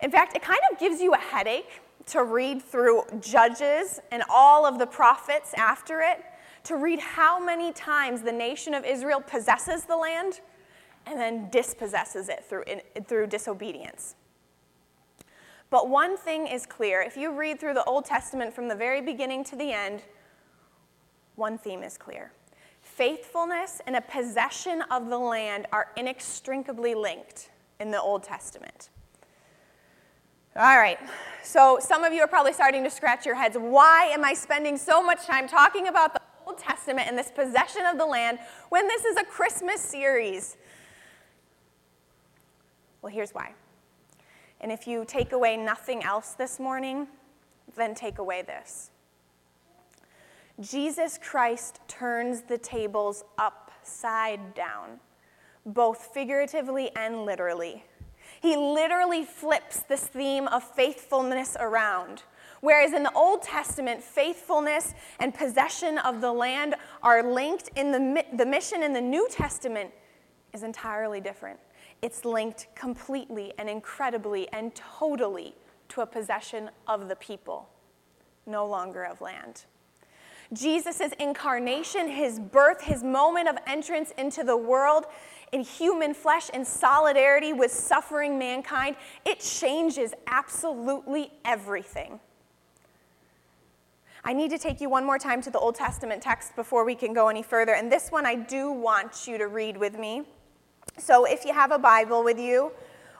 In 0.00 0.10
fact, 0.10 0.34
it 0.34 0.42
kind 0.42 0.60
of 0.72 0.78
gives 0.80 1.00
you 1.00 1.14
a 1.14 1.18
headache 1.18 1.80
to 2.06 2.24
read 2.24 2.62
through 2.62 3.04
Judges 3.20 4.00
and 4.10 4.22
all 4.28 4.66
of 4.66 4.78
the 4.78 4.86
prophets 4.86 5.54
after 5.54 6.00
it, 6.00 6.24
to 6.64 6.76
read 6.76 6.98
how 6.98 7.42
many 7.42 7.72
times 7.72 8.22
the 8.22 8.32
nation 8.32 8.74
of 8.74 8.84
Israel 8.84 9.20
possesses 9.20 9.84
the 9.84 9.96
land 9.96 10.40
and 11.06 11.20
then 11.20 11.48
dispossesses 11.50 12.28
it 12.28 12.44
through, 12.44 12.64
in, 12.66 12.80
through 13.04 13.26
disobedience. 13.26 14.16
But 15.70 15.88
one 15.88 16.16
thing 16.16 16.46
is 16.46 16.66
clear 16.66 17.02
if 17.02 17.16
you 17.16 17.32
read 17.32 17.58
through 17.58 17.74
the 17.74 17.84
Old 17.84 18.04
Testament 18.04 18.54
from 18.54 18.68
the 18.68 18.74
very 18.74 19.00
beginning 19.00 19.44
to 19.44 19.56
the 19.56 19.72
end, 19.72 20.02
one 21.36 21.58
theme 21.58 21.82
is 21.82 21.98
clear. 21.98 22.32
Faithfulness 22.80 23.80
and 23.86 23.96
a 23.96 24.00
possession 24.00 24.82
of 24.90 25.08
the 25.08 25.18
land 25.18 25.66
are 25.72 25.88
inextricably 25.96 26.94
linked 26.94 27.50
in 27.80 27.90
the 27.90 28.00
Old 28.00 28.22
Testament. 28.22 28.90
All 30.56 30.78
right, 30.78 31.00
so 31.42 31.80
some 31.80 32.04
of 32.04 32.12
you 32.12 32.20
are 32.20 32.28
probably 32.28 32.52
starting 32.52 32.84
to 32.84 32.90
scratch 32.90 33.26
your 33.26 33.34
heads. 33.34 33.56
Why 33.58 34.04
am 34.12 34.24
I 34.24 34.34
spending 34.34 34.78
so 34.78 35.02
much 35.02 35.26
time 35.26 35.48
talking 35.48 35.88
about 35.88 36.14
the 36.14 36.20
Old 36.46 36.58
Testament 36.58 37.08
and 37.08 37.18
this 37.18 37.32
possession 37.32 37.84
of 37.86 37.98
the 37.98 38.06
land 38.06 38.38
when 38.68 38.86
this 38.86 39.04
is 39.04 39.16
a 39.16 39.24
Christmas 39.24 39.80
series? 39.80 40.56
Well, 43.02 43.12
here's 43.12 43.32
why. 43.32 43.54
And 44.60 44.70
if 44.70 44.86
you 44.86 45.04
take 45.04 45.32
away 45.32 45.56
nothing 45.56 46.04
else 46.04 46.34
this 46.34 46.60
morning, 46.60 47.08
then 47.74 47.96
take 47.96 48.18
away 48.18 48.42
this. 48.42 48.92
Jesus 50.60 51.18
Christ 51.20 51.80
turns 51.88 52.42
the 52.42 52.58
tables 52.58 53.24
upside 53.38 54.54
down, 54.54 55.00
both 55.66 56.10
figuratively 56.14 56.92
and 56.94 57.24
literally. 57.24 57.82
He 58.44 58.58
literally 58.58 59.24
flips 59.24 59.78
this 59.84 60.02
theme 60.02 60.48
of 60.48 60.62
faithfulness 60.62 61.56
around. 61.58 62.24
Whereas 62.60 62.92
in 62.92 63.02
the 63.02 63.12
Old 63.14 63.42
Testament, 63.42 64.02
faithfulness 64.02 64.92
and 65.18 65.32
possession 65.32 65.96
of 65.96 66.20
the 66.20 66.30
land 66.30 66.74
are 67.02 67.22
linked, 67.22 67.70
in 67.74 67.90
the, 67.90 68.22
the 68.34 68.44
mission 68.44 68.82
in 68.82 68.92
the 68.92 69.00
New 69.00 69.26
Testament 69.30 69.92
is 70.52 70.62
entirely 70.62 71.22
different. 71.22 71.58
It's 72.02 72.26
linked 72.26 72.66
completely 72.74 73.54
and 73.56 73.66
incredibly 73.66 74.46
and 74.52 74.74
totally 74.74 75.54
to 75.88 76.02
a 76.02 76.06
possession 76.06 76.68
of 76.86 77.08
the 77.08 77.16
people, 77.16 77.70
no 78.44 78.66
longer 78.66 79.04
of 79.04 79.22
land. 79.22 79.64
Jesus' 80.52 81.00
incarnation, 81.18 82.08
his 82.08 82.38
birth, 82.38 82.82
his 82.82 83.02
moment 83.02 83.48
of 83.48 83.56
entrance 83.66 84.12
into 84.18 84.44
the 84.44 84.56
world 84.56 85.06
in 85.54 85.60
human 85.60 86.12
flesh 86.12 86.50
in 86.50 86.64
solidarity 86.64 87.52
with 87.52 87.70
suffering 87.70 88.36
mankind, 88.40 88.96
it 89.24 89.38
changes 89.38 90.12
absolutely 90.26 91.30
everything. 91.44 92.18
I 94.24 94.32
need 94.32 94.50
to 94.50 94.58
take 94.58 94.80
you 94.80 94.90
one 94.90 95.06
more 95.06 95.16
time 95.16 95.40
to 95.42 95.50
the 95.50 95.60
Old 95.60 95.76
Testament 95.76 96.20
text 96.20 96.56
before 96.56 96.84
we 96.84 96.96
can 96.96 97.12
go 97.12 97.28
any 97.28 97.44
further. 97.44 97.72
And 97.72 97.92
this 97.92 98.10
one 98.10 98.26
I 98.26 98.34
do 98.34 98.72
want 98.72 99.28
you 99.28 99.38
to 99.38 99.46
read 99.46 99.76
with 99.76 99.96
me. 99.96 100.24
So 100.98 101.24
if 101.24 101.44
you 101.44 101.54
have 101.54 101.70
a 101.70 101.78
Bible 101.78 102.24
with 102.24 102.40
you, 102.40 102.72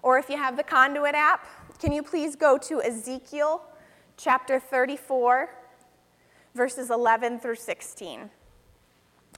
or 0.02 0.18
if 0.18 0.28
you 0.28 0.36
have 0.36 0.56
the 0.56 0.64
Conduit 0.64 1.14
app, 1.14 1.46
can 1.78 1.92
you 1.92 2.02
please 2.02 2.34
go 2.34 2.58
to 2.58 2.82
Ezekiel 2.82 3.62
chapter 4.16 4.58
34, 4.58 5.50
verses 6.56 6.90
11 6.90 7.38
through 7.38 7.56
16? 7.56 8.28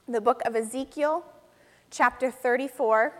The 0.07 0.21
book 0.21 0.41
of 0.45 0.55
Ezekiel, 0.55 1.23
chapter 1.89 2.31
34, 2.31 3.13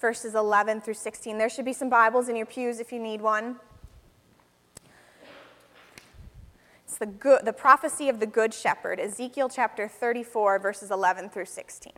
verses 0.00 0.34
11 0.34 0.80
through 0.80 0.94
16. 0.94 1.38
There 1.38 1.48
should 1.48 1.64
be 1.64 1.72
some 1.72 1.88
Bibles 1.88 2.28
in 2.28 2.36
your 2.36 2.46
pews 2.46 2.80
if 2.80 2.92
you 2.92 2.98
need 2.98 3.20
one. 3.20 3.56
It's 6.84 6.98
the, 6.98 7.06
good, 7.06 7.44
the 7.44 7.52
prophecy 7.52 8.08
of 8.08 8.20
the 8.20 8.26
Good 8.26 8.54
Shepherd, 8.54 9.00
Ezekiel 9.00 9.48
chapter 9.48 9.88
34, 9.88 10.58
verses 10.58 10.90
11 10.90 11.30
through 11.30 11.46
16. 11.46 11.92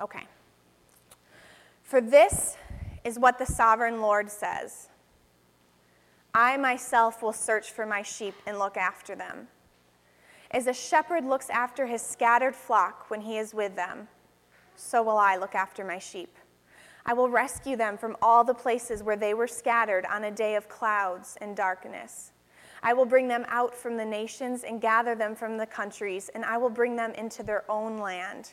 Okay. 0.00 0.26
For 1.82 2.00
this 2.00 2.56
is 3.04 3.18
what 3.18 3.38
the 3.38 3.46
sovereign 3.46 4.00
Lord 4.00 4.30
says 4.30 4.88
I 6.34 6.56
myself 6.58 7.22
will 7.22 7.32
search 7.32 7.70
for 7.70 7.86
my 7.86 8.02
sheep 8.02 8.34
and 8.46 8.58
look 8.58 8.76
after 8.76 9.14
them. 9.14 9.48
As 10.50 10.66
a 10.66 10.72
shepherd 10.72 11.24
looks 11.24 11.50
after 11.50 11.86
his 11.86 12.02
scattered 12.02 12.54
flock 12.54 13.10
when 13.10 13.20
he 13.20 13.38
is 13.38 13.52
with 13.52 13.74
them, 13.74 14.08
so 14.76 15.02
will 15.02 15.18
I 15.18 15.36
look 15.36 15.54
after 15.54 15.84
my 15.84 15.98
sheep. 15.98 16.36
I 17.04 17.14
will 17.14 17.28
rescue 17.28 17.76
them 17.76 17.96
from 17.96 18.16
all 18.20 18.42
the 18.42 18.54
places 18.54 19.02
where 19.02 19.16
they 19.16 19.32
were 19.32 19.46
scattered 19.46 20.04
on 20.06 20.24
a 20.24 20.30
day 20.30 20.56
of 20.56 20.68
clouds 20.68 21.36
and 21.40 21.56
darkness. 21.56 22.32
I 22.82 22.92
will 22.92 23.04
bring 23.04 23.28
them 23.28 23.44
out 23.48 23.74
from 23.74 23.96
the 23.96 24.04
nations 24.04 24.64
and 24.64 24.80
gather 24.80 25.14
them 25.14 25.34
from 25.34 25.56
the 25.56 25.66
countries, 25.66 26.30
and 26.34 26.44
I 26.44 26.58
will 26.58 26.70
bring 26.70 26.96
them 26.96 27.12
into 27.12 27.42
their 27.42 27.64
own 27.70 27.98
land. 27.98 28.52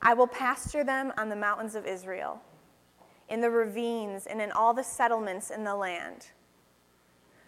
I 0.00 0.14
will 0.14 0.26
pasture 0.26 0.82
them 0.82 1.12
on 1.16 1.28
the 1.28 1.36
mountains 1.36 1.74
of 1.74 1.86
Israel, 1.86 2.40
in 3.28 3.40
the 3.40 3.50
ravines, 3.50 4.26
and 4.26 4.40
in 4.40 4.50
all 4.52 4.74
the 4.74 4.82
settlements 4.82 5.50
in 5.50 5.62
the 5.62 5.74
land. 5.74 6.28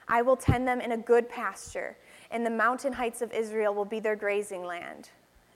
I 0.06 0.22
will 0.22 0.36
tend 0.36 0.68
them 0.68 0.80
in 0.80 0.92
a 0.92 0.96
good 0.96 1.28
pasture, 1.28 1.96
and 2.34 2.44
the 2.44 2.50
mountain 2.50 2.92
heights 2.92 3.22
of 3.22 3.32
Israel 3.32 3.72
will 3.72 3.84
be 3.84 4.00
their 4.00 4.16
grazing 4.16 4.64
land. 4.64 5.08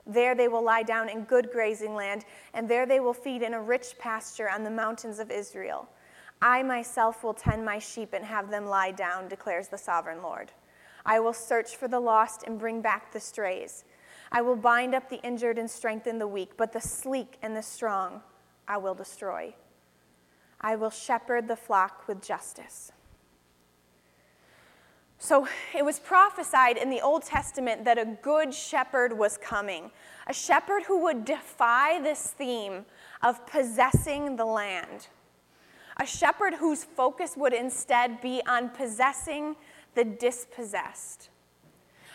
There 0.07 0.33
they 0.33 0.47
will 0.47 0.63
lie 0.63 0.81
down 0.81 1.09
in 1.09 1.25
good 1.25 1.51
grazing 1.51 1.93
land, 1.93 2.23
and 2.53 2.69
there 2.69 2.85
they 2.85 3.01
will 3.01 3.13
feed 3.13 3.41
in 3.41 3.53
a 3.53 3.61
rich 3.61 3.99
pasture 3.99 4.49
on 4.49 4.63
the 4.63 4.71
mountains 4.71 5.19
of 5.19 5.29
Israel. 5.29 5.89
I 6.41 6.63
myself 6.63 7.21
will 7.21 7.33
tend 7.33 7.65
my 7.65 7.79
sheep 7.79 8.13
and 8.13 8.23
have 8.23 8.49
them 8.49 8.65
lie 8.65 8.91
down, 8.91 9.27
declares 9.27 9.67
the 9.67 9.77
sovereign 9.77 10.23
Lord. 10.23 10.53
I 11.05 11.19
will 11.19 11.33
search 11.33 11.75
for 11.75 11.89
the 11.89 11.99
lost 11.99 12.43
and 12.47 12.57
bring 12.57 12.81
back 12.81 13.11
the 13.11 13.19
strays. 13.19 13.83
I 14.31 14.41
will 14.41 14.55
bind 14.55 14.95
up 14.95 15.09
the 15.09 15.21
injured 15.21 15.57
and 15.57 15.69
strengthen 15.69 16.17
the 16.17 16.27
weak, 16.27 16.51
but 16.55 16.71
the 16.71 16.79
sleek 16.79 17.37
and 17.41 17.57
the 17.57 17.61
strong 17.61 18.21
I 18.69 18.77
will 18.77 18.95
destroy. 18.95 19.53
I 20.61 20.77
will 20.77 20.91
shepherd 20.91 21.49
the 21.49 21.57
flock 21.57 22.07
with 22.07 22.21
justice. 22.21 22.93
So 25.21 25.49
it 25.75 25.83
was 25.83 25.99
prophesied 25.99 26.77
in 26.77 26.89
the 26.89 27.01
Old 27.01 27.23
Testament 27.23 27.83
that 27.83 27.97
a 27.97 28.05
good 28.05 28.53
shepherd 28.53 29.17
was 29.17 29.37
coming, 29.37 29.91
a 30.27 30.33
shepherd 30.33 30.83
who 30.83 31.03
would 31.03 31.25
defy 31.25 32.01
this 32.01 32.27
theme 32.27 32.85
of 33.21 33.45
possessing 33.45 34.37
the 34.37 34.45
land, 34.45 35.07
a 35.97 36.05
shepherd 36.05 36.53
whose 36.53 36.85
focus 36.85 37.35
would 37.35 37.53
instead 37.53 38.21
be 38.21 38.41
on 38.47 38.69
possessing 38.69 39.57
the 39.93 40.05
dispossessed, 40.05 41.29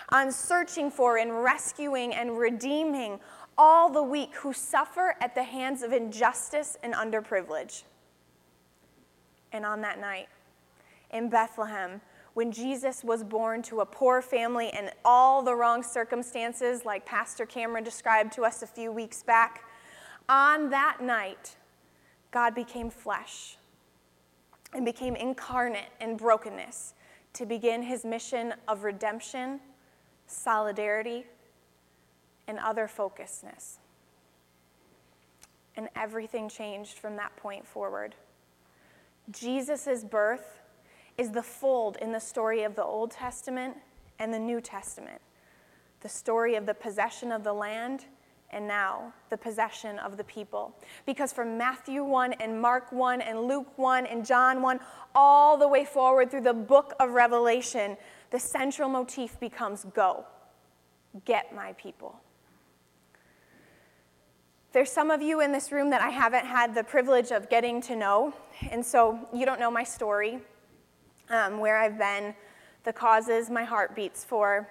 on 0.09 0.33
searching 0.33 0.91
for 0.91 1.19
and 1.19 1.45
rescuing 1.45 2.15
and 2.15 2.39
redeeming 2.39 3.21
all 3.59 3.91
the 3.91 4.03
weak 4.03 4.35
who 4.37 4.55
suffer 4.55 5.15
at 5.21 5.35
the 5.35 5.45
hands 5.45 5.83
of 5.83 5.93
injustice 5.93 6.79
and 6.83 6.95
underprivilege. 6.95 7.83
And 9.53 9.67
on 9.67 9.83
that 9.83 10.01
night 10.01 10.29
in 11.11 11.29
Bethlehem, 11.29 12.01
when 12.35 12.51
Jesus 12.51 13.05
was 13.05 13.23
born 13.23 13.63
to 13.63 13.81
a 13.81 13.87
poor 13.87 14.21
family 14.21 14.71
and 14.71 14.91
all 15.05 15.43
the 15.43 15.55
wrong 15.55 15.83
circumstances, 15.83 16.85
like 16.85 17.07
Pastor 17.07 17.47
Cameron 17.47 17.85
described 17.85 18.33
to 18.35 18.43
us 18.43 18.63
a 18.63 18.67
few 18.67 18.91
weeks 18.93 19.23
back, 19.23 19.65
on 20.29 20.71
that 20.71 20.99
night, 21.01 21.57
God 22.33 22.55
became 22.55 22.91
flesh 22.91 23.57
and 24.75 24.85
became 24.85 25.15
incarnate 25.15 25.91
in 26.01 26.17
brokenness 26.17 26.95
to 27.35 27.47
begin 27.47 27.83
his 27.83 28.05
mission 28.05 28.55
of 28.67 28.83
redemption, 28.83 29.61
solidarity, 30.27 31.27
and 32.49 32.59
other 32.59 32.89
focusedness. 32.89 33.79
And 35.77 35.89
everything 35.95 36.49
changed 36.49 36.99
from 36.99 37.17
that 37.17 37.37
point 37.37 37.67
forward. 37.67 38.17
Jesus' 39.31 40.05
birth 40.05 40.61
is 41.17 41.31
the 41.31 41.43
fold 41.43 41.97
in 42.01 42.13
the 42.13 42.21
story 42.21 42.63
of 42.63 42.75
the 42.75 42.85
Old 42.85 43.11
Testament 43.11 43.77
and 44.19 44.33
the 44.33 44.39
New 44.39 44.61
Testament. 44.61 45.21
The 46.01 46.09
story 46.09 46.55
of 46.57 46.67
the 46.67 46.75
possession 46.75 47.33
of 47.33 47.45
the 47.45 47.53
land 47.53 48.07
and 48.51 48.69
now 48.69 49.13
the 49.31 49.37
possession 49.37 49.99
of 49.99 50.17
the 50.17 50.25
people. 50.25 50.77
Because 51.07 51.33
from 51.33 51.59
Matthew 51.59 52.05
1 52.05 52.35
and 52.35 52.61
Mark 52.61 52.93
1 52.93 53.21
and 53.21 53.43
Luke 53.43 53.77
1 53.77 54.07
and 54.07 54.25
John 54.25 54.63
1, 54.63 54.81
all 55.15 55.57
the 55.57 55.67
way 55.67 55.85
forward 55.85 56.31
through 56.31 56.43
the 56.43 56.55
book 56.55 56.95
of 57.01 57.11
Revelation, 57.11 57.97
the 58.31 58.39
central 58.39 58.89
motif 58.89 59.39
becomes 59.41 59.85
go, 59.95 60.25
get 61.25 61.55
my 61.55 61.73
people. 61.75 62.21
There's 64.73 64.91
some 64.91 65.11
of 65.11 65.23
you 65.23 65.41
in 65.41 65.53
this 65.53 65.71
room 65.71 65.91
that 65.91 66.01
I 66.01 66.11
haven't 66.11 66.47
had 66.47 66.75
the 66.75 66.83
privilege 66.83 67.31
of 67.31 67.49
getting 67.49 67.81
to 67.83 67.95
know, 67.95 68.35
and 68.71 68.85
so 68.85 69.29
you 69.33 69.47
don't 69.47 69.61
know 69.61 69.71
my 69.71 69.85
story 69.85 70.41
um, 71.31 71.59
where 71.59 71.77
I've 71.77 71.99
been, 71.99 72.35
the 72.85 72.93
causes 72.93 73.51
my 73.51 73.65
heart 73.65 73.95
beats 73.95 74.25
for. 74.25 74.69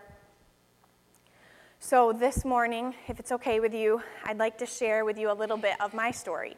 So, 1.79 2.13
this 2.13 2.45
morning, 2.45 2.95
if 3.07 3.19
it's 3.19 3.31
okay 3.31 3.59
with 3.59 3.73
you, 3.73 4.01
I'd 4.23 4.37
like 4.37 4.57
to 4.59 4.65
share 4.65 5.03
with 5.03 5.17
you 5.17 5.31
a 5.31 5.33
little 5.33 5.57
bit 5.57 5.75
of 5.81 5.93
my 5.93 6.11
story. 6.11 6.55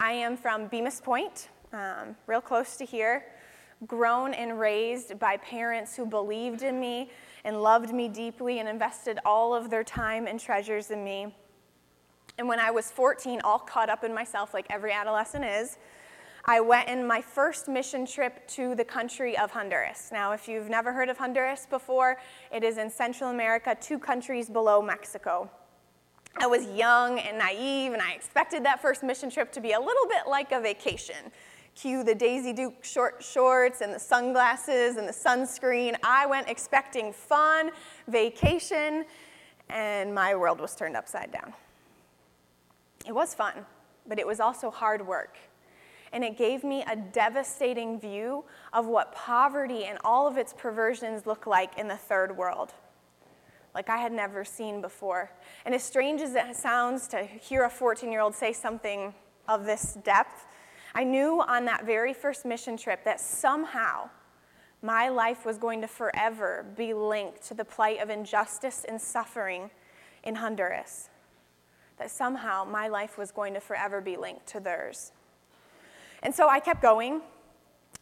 I 0.00 0.12
am 0.12 0.36
from 0.36 0.68
Bemus 0.68 1.02
Point, 1.02 1.48
um, 1.72 2.16
real 2.26 2.40
close 2.40 2.76
to 2.76 2.84
here, 2.84 3.26
grown 3.86 4.32
and 4.32 4.58
raised 4.58 5.18
by 5.18 5.36
parents 5.36 5.94
who 5.94 6.06
believed 6.06 6.62
in 6.62 6.80
me 6.80 7.10
and 7.44 7.60
loved 7.62 7.92
me 7.92 8.08
deeply 8.08 8.58
and 8.58 8.68
invested 8.68 9.18
all 9.24 9.54
of 9.54 9.70
their 9.70 9.84
time 9.84 10.26
and 10.26 10.40
treasures 10.40 10.90
in 10.90 11.04
me. 11.04 11.34
And 12.38 12.46
when 12.48 12.60
I 12.60 12.70
was 12.70 12.90
14, 12.90 13.40
all 13.42 13.58
caught 13.58 13.90
up 13.90 14.04
in 14.04 14.14
myself 14.14 14.54
like 14.54 14.66
every 14.70 14.92
adolescent 14.92 15.44
is, 15.44 15.76
I 16.50 16.60
went 16.60 16.88
in 16.88 17.06
my 17.06 17.20
first 17.20 17.68
mission 17.68 18.06
trip 18.06 18.48
to 18.48 18.74
the 18.74 18.82
country 18.82 19.36
of 19.36 19.50
Honduras. 19.50 20.08
Now, 20.10 20.32
if 20.32 20.48
you've 20.48 20.70
never 20.70 20.94
heard 20.94 21.10
of 21.10 21.18
Honduras 21.18 21.66
before, 21.68 22.16
it 22.50 22.64
is 22.64 22.78
in 22.78 22.88
Central 22.88 23.28
America, 23.28 23.76
two 23.78 23.98
countries 23.98 24.48
below 24.48 24.80
Mexico. 24.80 25.50
I 26.38 26.46
was 26.46 26.64
young 26.70 27.18
and 27.18 27.36
naive, 27.36 27.92
and 27.92 28.00
I 28.00 28.12
expected 28.12 28.64
that 28.64 28.80
first 28.80 29.02
mission 29.02 29.28
trip 29.28 29.52
to 29.52 29.60
be 29.60 29.72
a 29.72 29.78
little 29.78 30.06
bit 30.08 30.26
like 30.26 30.52
a 30.52 30.58
vacation. 30.58 31.16
Cue 31.74 32.02
the 32.02 32.14
Daisy 32.14 32.54
Duke 32.54 32.82
short 32.82 33.22
shorts 33.22 33.82
and 33.82 33.92
the 33.92 34.00
sunglasses 34.00 34.96
and 34.96 35.06
the 35.06 35.12
sunscreen. 35.12 35.96
I 36.02 36.24
went 36.24 36.48
expecting 36.48 37.12
fun, 37.12 37.72
vacation, 38.06 39.04
and 39.68 40.14
my 40.14 40.34
world 40.34 40.62
was 40.62 40.74
turned 40.74 40.96
upside 40.96 41.30
down. 41.30 41.52
It 43.06 43.12
was 43.12 43.34
fun, 43.34 43.66
but 44.06 44.18
it 44.18 44.26
was 44.26 44.40
also 44.40 44.70
hard 44.70 45.06
work 45.06 45.36
and 46.12 46.24
it 46.24 46.36
gave 46.36 46.64
me 46.64 46.84
a 46.90 46.96
devastating 46.96 48.00
view 48.00 48.44
of 48.72 48.86
what 48.86 49.14
poverty 49.14 49.84
and 49.84 49.98
all 50.04 50.26
of 50.26 50.36
its 50.36 50.54
perversions 50.56 51.26
look 51.26 51.46
like 51.46 51.76
in 51.78 51.88
the 51.88 51.96
third 51.96 52.36
world, 52.36 52.72
like 53.74 53.88
I 53.88 53.98
had 53.98 54.12
never 54.12 54.44
seen 54.44 54.80
before. 54.80 55.30
And 55.64 55.74
as 55.74 55.82
strange 55.82 56.20
as 56.20 56.34
it 56.34 56.56
sounds 56.56 57.08
to 57.08 57.22
hear 57.22 57.64
a 57.64 57.70
14 57.70 58.10
year 58.10 58.20
old 58.20 58.34
say 58.34 58.52
something 58.52 59.14
of 59.46 59.64
this 59.64 59.98
depth, 60.04 60.46
I 60.94 61.04
knew 61.04 61.42
on 61.42 61.64
that 61.66 61.84
very 61.84 62.14
first 62.14 62.44
mission 62.44 62.76
trip 62.76 63.04
that 63.04 63.20
somehow 63.20 64.10
my 64.82 65.08
life 65.08 65.44
was 65.44 65.58
going 65.58 65.80
to 65.80 65.88
forever 65.88 66.64
be 66.76 66.94
linked 66.94 67.42
to 67.48 67.54
the 67.54 67.64
plight 67.64 68.00
of 68.00 68.10
injustice 68.10 68.84
and 68.88 69.00
suffering 69.00 69.70
in 70.22 70.36
Honduras. 70.36 71.08
That 71.98 72.10
somehow 72.10 72.64
my 72.64 72.88
life 72.88 73.18
was 73.18 73.32
going 73.32 73.54
to 73.54 73.60
forever 73.60 74.00
be 74.00 74.16
linked 74.16 74.46
to 74.48 74.60
theirs. 74.60 75.12
And 76.22 76.34
so 76.34 76.48
I 76.48 76.60
kept 76.60 76.82
going. 76.82 77.20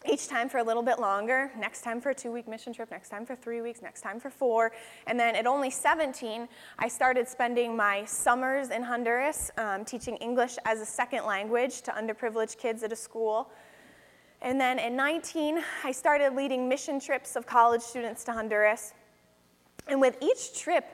each 0.08 0.28
time 0.28 0.48
for 0.48 0.58
a 0.58 0.62
little 0.62 0.82
bit 0.82 1.00
longer, 1.00 1.50
next 1.58 1.82
time 1.82 2.00
for 2.00 2.10
a 2.10 2.14
two 2.14 2.30
week 2.30 2.46
mission 2.46 2.72
trip, 2.72 2.90
next 2.90 3.08
time 3.08 3.26
for 3.26 3.34
three 3.34 3.60
weeks, 3.60 3.82
next 3.82 4.02
time 4.02 4.20
for 4.20 4.30
four. 4.30 4.70
And 5.06 5.18
then 5.18 5.34
at 5.34 5.46
only 5.46 5.70
17, 5.70 6.48
I 6.78 6.86
started 6.86 7.26
spending 7.26 7.74
my 7.76 8.04
summers 8.04 8.70
in 8.70 8.82
Honduras 8.82 9.50
um, 9.58 9.84
teaching 9.84 10.16
English 10.18 10.56
as 10.64 10.80
a 10.80 10.86
second 10.86 11.24
language 11.24 11.82
to 11.82 11.90
underprivileged 11.90 12.58
kids 12.58 12.82
at 12.82 12.92
a 12.92 12.96
school. 12.96 13.50
And 14.42 14.60
then 14.60 14.78
at 14.78 14.92
19, 14.92 15.60
I 15.82 15.92
started 15.92 16.34
leading 16.34 16.68
mission 16.68 17.00
trips 17.00 17.34
of 17.34 17.46
college 17.46 17.82
students 17.82 18.22
to 18.24 18.32
Honduras. 18.32 18.92
And 19.88 20.00
with 20.00 20.16
each 20.20 20.58
trip, 20.58 20.84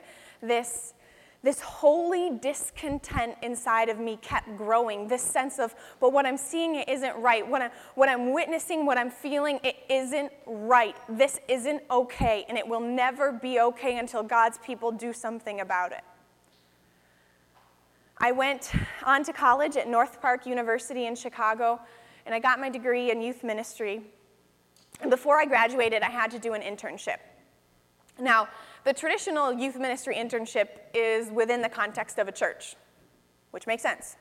this 0.41 0.93
this 1.43 1.59
holy 1.59 2.37
discontent 2.37 3.35
inside 3.41 3.89
of 3.89 3.99
me 3.99 4.17
kept 4.21 4.55
growing. 4.55 5.09
This 5.09 5.21
sense 5.21 5.59
of, 5.59 5.75
but 5.99 6.13
what 6.13 6.25
I'm 6.25 6.37
seeing 6.37 6.75
it 6.75 6.87
isn't 6.87 7.15
right. 7.17 7.45
What 7.45 7.61
I'm, 7.61 7.71
what 7.95 8.07
I'm 8.07 8.31
witnessing, 8.31 8.85
what 8.85 8.97
I'm 8.97 9.11
feeling, 9.11 9.59
it 9.61 9.75
isn't 9.89 10.31
right. 10.45 10.95
This 11.09 11.41
isn't 11.49 11.83
okay, 11.91 12.45
and 12.47 12.57
it 12.57 12.65
will 12.65 12.79
never 12.79 13.33
be 13.33 13.59
okay 13.59 13.97
until 13.97 14.23
God's 14.23 14.57
people 14.59 14.91
do 14.91 15.11
something 15.11 15.59
about 15.59 15.91
it. 15.91 16.01
I 18.19 18.31
went 18.31 18.71
on 19.03 19.25
to 19.25 19.33
college 19.33 19.75
at 19.75 19.89
North 19.89 20.21
Park 20.21 20.45
University 20.45 21.07
in 21.07 21.15
Chicago, 21.15 21.81
and 22.25 22.33
I 22.33 22.39
got 22.39 22.57
my 22.57 22.69
degree 22.69 23.11
in 23.11 23.21
youth 23.21 23.43
ministry. 23.43 24.01
And 25.01 25.11
before 25.11 25.41
I 25.41 25.45
graduated, 25.45 26.03
I 26.03 26.09
had 26.09 26.31
to 26.31 26.39
do 26.39 26.53
an 26.53 26.61
internship. 26.61 27.17
Now, 28.17 28.47
the 28.83 28.93
traditional 28.93 29.53
youth 29.53 29.77
ministry 29.77 30.15
internship 30.15 30.67
is 30.93 31.31
within 31.31 31.61
the 31.61 31.69
context 31.69 32.19
of 32.19 32.27
a 32.27 32.31
church, 32.31 32.75
which 33.51 33.65
makes 33.65 33.81
sense. 33.81 34.17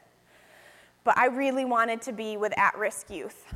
But 1.04 1.18
I 1.18 1.26
really 1.26 1.64
wanted 1.64 2.00
to 2.02 2.12
be 2.12 2.36
with 2.36 2.56
at 2.56 2.76
risk 2.78 3.10
youth. 3.10 3.52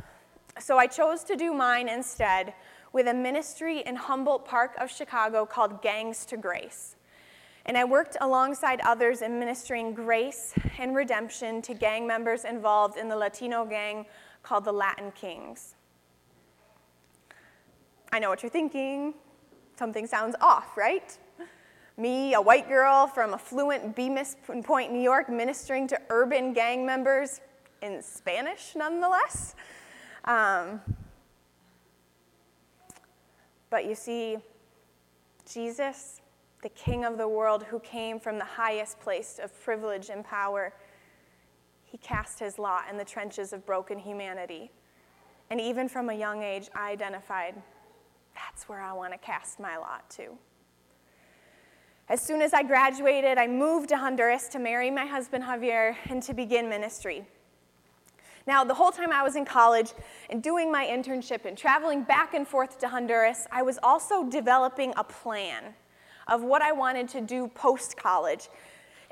So 0.59 0.79
I 0.79 0.87
chose 0.87 1.23
to 1.25 1.37
do 1.37 1.53
mine 1.53 1.89
instead 1.89 2.55
with 2.93 3.07
a 3.07 3.15
ministry 3.15 3.81
in 3.81 3.95
Humboldt 3.95 4.47
Park 4.47 4.73
of 4.79 4.91
Chicago 4.91 5.47
called 5.47 5.83
Gangs 5.83 6.25
to 6.27 6.37
Grace. 6.37 6.97
And 7.67 7.77
I 7.77 7.85
worked 7.85 8.17
alongside 8.21 8.81
others 8.81 9.23
in 9.23 9.39
ministering 9.39 9.93
grace 9.93 10.55
and 10.79 10.95
redemption 10.95 11.61
to 11.63 11.75
gang 11.75 12.07
members 12.07 12.45
involved 12.45 12.97
in 12.97 13.09
the 13.09 13.17
Latino 13.17 13.65
gang 13.65 14.07
called 14.43 14.65
the 14.65 14.73
Latin 14.73 15.13
Kings. 15.13 15.75
I 18.13 18.19
know 18.19 18.31
what 18.31 18.43
you're 18.43 18.51
thinking 18.51 19.15
something 19.77 20.07
sounds 20.07 20.35
off, 20.41 20.77
right? 20.77 21.17
Me, 21.99 22.35
a 22.35 22.41
white 22.41 22.69
girl 22.69 23.07
from 23.07 23.33
affluent 23.33 23.97
Bemus 23.97 24.37
Point, 24.65 24.93
New 24.93 25.01
York, 25.01 25.29
ministering 25.29 25.87
to 25.89 25.99
urban 26.11 26.53
gang 26.53 26.85
members 26.85 27.41
in 27.81 28.03
Spanish, 28.03 28.75
nonetheless. 28.77 29.55
Um, 30.25 30.81
but 33.71 33.87
you 33.87 33.95
see, 33.95 34.37
Jesus, 35.51 36.21
the 36.63 36.69
King 36.71 37.05
of 37.05 37.17
the 37.17 37.29
world, 37.29 37.63
who 37.65 37.79
came 37.81 38.21
from 38.21 38.39
the 38.39 38.45
highest 38.45 39.01
place 39.01 39.39
of 39.43 39.59
privilege 39.63 40.11
and 40.11 40.25
power, 40.25 40.75
he 41.85 41.97
cast 41.99 42.39
his 42.39 42.59
lot 42.59 42.85
in 42.91 42.99
the 42.99 43.05
trenches 43.05 43.53
of 43.53 43.65
broken 43.65 43.99
humanity. 43.99 44.71
And 45.49 45.61
even 45.61 45.89
from 45.89 46.11
a 46.11 46.15
young 46.15 46.43
age, 46.43 46.69
I 46.75 46.91
identified 46.91 47.55
that's 48.37 48.69
where 48.69 48.81
I 48.81 48.93
want 48.93 49.13
to 49.13 49.19
cast 49.19 49.59
my 49.59 49.77
lot 49.77 50.09
to. 50.11 50.37
As 52.09 52.21
soon 52.21 52.41
as 52.41 52.55
I 52.55 52.63
graduated, 52.63 53.37
I 53.37 53.49
moved 53.49 53.89
to 53.89 53.97
Honduras 53.97 54.47
to 54.49 54.61
marry 54.61 54.91
my 54.93 55.07
husband 55.07 55.43
Javier 55.43 55.97
and 56.09 56.23
to 56.23 56.35
begin 56.35 56.69
ministry. 56.69 57.25
Now, 58.47 58.63
the 58.63 58.75
whole 58.75 58.93
time 58.93 59.11
I 59.11 59.25
was 59.25 59.35
in 59.35 59.45
college 59.45 59.93
and 60.31 60.41
doing 60.41 60.71
my 60.71 60.87
internship 60.87 61.47
and 61.47 61.59
traveling 61.59 62.05
back 62.05 62.33
and 62.33 62.47
forth 62.47 62.79
to 62.79 62.89
Honduras, 62.89 63.49
I 63.51 63.63
was 63.63 63.79
also 63.83 64.23
developing 64.23 64.93
a 64.97 65.03
plan 65.03 65.75
of 66.29 66.45
what 66.45 66.63
I 66.63 66.71
wanted 66.71 67.09
to 67.09 67.21
do 67.21 67.49
post 67.49 67.97
college. 67.97 68.49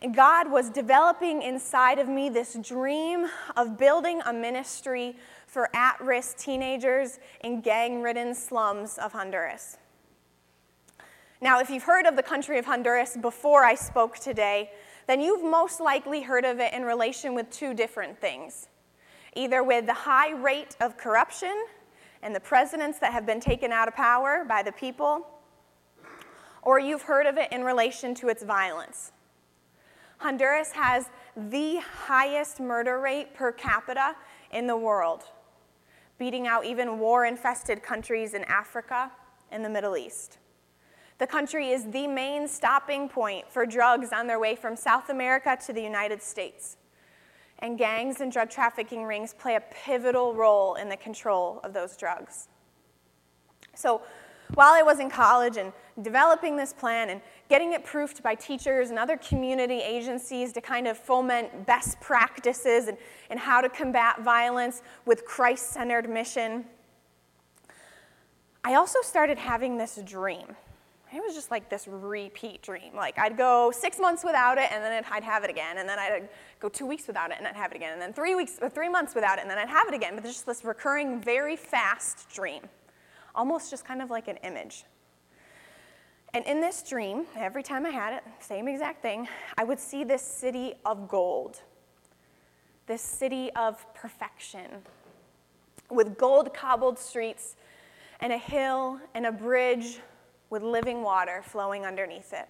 And 0.00 0.14
God 0.14 0.50
was 0.50 0.71
developing 0.71 1.43
inside 1.43 1.99
of 1.99 2.08
me 2.08 2.28
this 2.28 2.56
dream 2.63 3.26
of 3.56 3.76
building 3.76 4.21
a 4.25 4.32
ministry 4.32 5.17
for 5.54 5.71
at 5.73 6.00
risk 6.00 6.36
teenagers 6.36 7.21
in 7.45 7.60
gang 7.60 8.02
ridden 8.02 8.34
slums 8.34 8.99
of 8.99 9.12
Honduras. 9.12 9.78
Now, 11.40 11.60
if 11.60 11.71
you've 11.71 11.84
heard 11.84 12.06
of 12.06 12.17
the 12.17 12.25
country 12.25 12.58
of 12.58 12.64
Honduras 12.64 13.17
before 13.17 13.64
I 13.64 13.76
spoke 13.76 14.19
today, 14.19 14.73
then 15.06 15.21
you've 15.21 15.45
most 15.45 15.78
likely 15.80 16.23
heard 16.23 16.45
of 16.45 16.58
it 16.58 16.75
in 16.75 16.82
relation 16.82 17.34
with 17.34 17.49
two 17.50 17.73
different 17.73 18.21
things 18.21 18.67
either 19.36 19.64
with 19.64 19.86
the 19.86 19.95
high 19.95 20.30
rate 20.30 20.76
of 20.80 20.97
corruption 20.97 21.67
and 22.23 22.34
the 22.34 22.40
presidents 22.40 23.00
that 23.00 23.12
have 23.12 23.26
been 23.26 23.40
taken 23.40 23.73
out 23.73 23.88
of 23.88 23.95
power 23.95 24.45
by 24.49 24.62
the 24.62 24.71
people, 24.71 25.26
or 26.62 26.78
you've 26.78 27.02
heard 27.02 27.26
of 27.26 27.36
it 27.36 27.50
in 27.52 27.64
relation 27.64 28.14
to 28.14 28.28
its 28.28 28.45
violence. 28.45 29.10
Honduras 30.19 30.71
has 30.71 31.10
the 31.36 31.78
highest 31.78 32.60
murder 32.60 33.00
rate 33.00 33.34
per 33.34 33.50
capita 33.50 34.14
in 34.52 34.69
the 34.69 34.76
world 34.76 35.25
beating 36.19 36.47
out 36.47 36.65
even 36.65 36.99
war 36.99 37.25
infested 37.25 37.83
countries 37.83 38.35
in 38.35 38.45
Africa 38.45 39.11
and 39.50 39.65
the 39.65 39.69
Middle 39.69 39.97
East. 39.97 40.39
The 41.19 41.27
country 41.27 41.71
is 41.71 41.85
the 41.91 42.07
main 42.07 42.49
stopping 42.49 43.09
point 43.09 43.50
for 43.50 43.67
drugs 43.67 44.13
on 44.13 44.27
their 44.27 44.39
way 44.39 44.57
from 44.57 44.77
South 44.77 45.11
America 45.11 45.57
to 45.67 45.73
the 45.73 45.83
United 45.83 46.23
States. 46.23 46.77
And 47.61 47.79
gangs 47.79 48.21
and 48.21 48.33
drug 48.33 48.50
trafficking 48.50 49.05
rings 49.05 49.33
play 49.33 49.55
a 49.55 49.61
pivotal 49.61 50.35
role 50.35 50.75
in 50.75 50.89
the 50.89 50.97
control 50.97 51.61
of 51.63 51.73
those 51.73 51.97
drugs. 51.97 52.49
So, 53.75 54.03
while 54.54 54.73
I 54.73 54.82
was 54.82 55.00
in 55.00 55.10
college 55.10 55.56
and 55.56 55.73
developing 56.02 56.56
this 56.56 56.73
plan 56.73 57.10
and 57.10 57.21
getting 57.49 57.73
it 57.73 57.84
proofed 57.84 58.23
by 58.23 58.34
teachers 58.34 58.90
and 58.90 58.99
other 58.99 59.17
community 59.17 59.80
agencies 59.80 60.52
to 60.52 60.60
kind 60.60 60.86
of 60.86 60.97
foment 60.97 61.67
best 61.67 62.00
practices 62.00 62.88
and, 62.88 62.97
and 63.30 63.38
how 63.38 63.60
to 63.60 63.69
combat 63.69 64.21
violence 64.23 64.82
with 65.04 65.25
Christ 65.25 65.71
centered 65.71 66.08
mission, 66.08 66.64
I 68.64 68.75
also 68.75 69.02
started 69.02 69.38
having 69.38 69.76
this 69.76 70.00
dream. 70.04 70.56
It 71.12 71.23
was 71.23 71.34
just 71.34 71.52
like 71.52 71.69
this 71.69 71.86
repeat 71.86 72.60
dream. 72.62 72.97
Like 72.97 73.19
I'd 73.19 73.36
go 73.36 73.71
six 73.71 74.00
months 74.00 74.25
without 74.25 74.58
it, 74.58 74.73
and 74.73 74.82
then 74.82 75.04
I'd 75.12 75.23
have 75.23 75.45
it 75.45 75.50
again, 75.50 75.78
and 75.78 75.88
then 75.88 75.97
I'd 75.97 76.28
go 76.58 76.69
two 76.69 76.86
weeks 76.86 77.06
without 77.06 77.30
it, 77.30 77.36
and 77.38 77.47
I'd 77.47 77.54
have 77.54 77.71
it 77.71 77.76
again, 77.76 77.93
and 77.93 78.02
then 78.02 78.12
three 78.12 78.34
weeks 78.34 78.58
or 78.60 78.69
three 78.69 78.88
months 78.88 79.14
without 79.14 79.38
it, 79.38 79.43
and 79.43 79.50
then 79.50 79.58
I'd 79.58 79.69
have 79.69 79.86
it 79.86 79.95
again. 79.95 80.14
But 80.14 80.25
there's 80.25 80.34
just 80.34 80.47
this 80.47 80.64
recurring, 80.64 81.21
very 81.21 81.54
fast 81.54 82.28
dream, 82.34 82.62
almost 83.34 83.70
just 83.70 83.84
kind 83.84 84.00
of 84.00 84.10
like 84.10 84.28
an 84.28 84.36
image. 84.38 84.84
And 86.32 86.44
in 86.47 86.60
this 86.60 86.82
dream, 86.82 87.26
every 87.36 87.62
time 87.62 87.86
I 87.86 87.90
had 87.90 88.12
it, 88.14 88.25
same 88.40 88.66
exact 88.66 89.02
thing, 89.02 89.28
I 89.56 89.64
would 89.64 89.78
see 89.78 90.02
this 90.02 90.23
city 90.23 90.75
of 90.84 91.08
gold, 91.08 91.60
this 92.86 93.02
city 93.02 93.52
of 93.54 93.84
perfection, 93.94 94.82
with 95.90 96.18
gold 96.18 96.52
cobbled 96.52 96.99
streets 96.99 97.54
and 98.20 98.32
a 98.32 98.38
hill 98.38 98.99
and 99.14 99.26
a 99.26 99.32
bridge 99.32 100.00
with 100.50 100.62
living 100.62 101.02
water 101.02 101.42
flowing 101.44 101.86
underneath 101.86 102.32
it. 102.32 102.49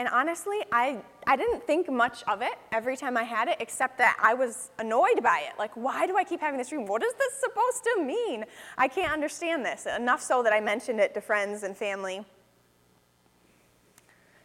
And 0.00 0.08
honestly, 0.08 0.56
I, 0.72 0.96
I 1.26 1.36
didn't 1.36 1.62
think 1.66 1.90
much 1.92 2.22
of 2.26 2.40
it 2.40 2.54
every 2.72 2.96
time 2.96 3.18
I 3.18 3.22
had 3.22 3.48
it, 3.48 3.58
except 3.60 3.98
that 3.98 4.16
I 4.18 4.32
was 4.32 4.70
annoyed 4.78 5.22
by 5.22 5.42
it. 5.46 5.58
Like, 5.58 5.72
why 5.74 6.06
do 6.06 6.16
I 6.16 6.24
keep 6.24 6.40
having 6.40 6.56
this 6.56 6.70
dream? 6.70 6.86
What 6.86 7.02
is 7.02 7.12
this 7.18 7.34
supposed 7.34 7.84
to 7.84 8.02
mean? 8.02 8.46
I 8.78 8.88
can't 8.88 9.12
understand 9.12 9.62
this. 9.62 9.84
Enough 9.84 10.22
so 10.22 10.42
that 10.42 10.54
I 10.54 10.60
mentioned 10.60 11.00
it 11.00 11.12
to 11.12 11.20
friends 11.20 11.64
and 11.64 11.76
family. 11.76 12.24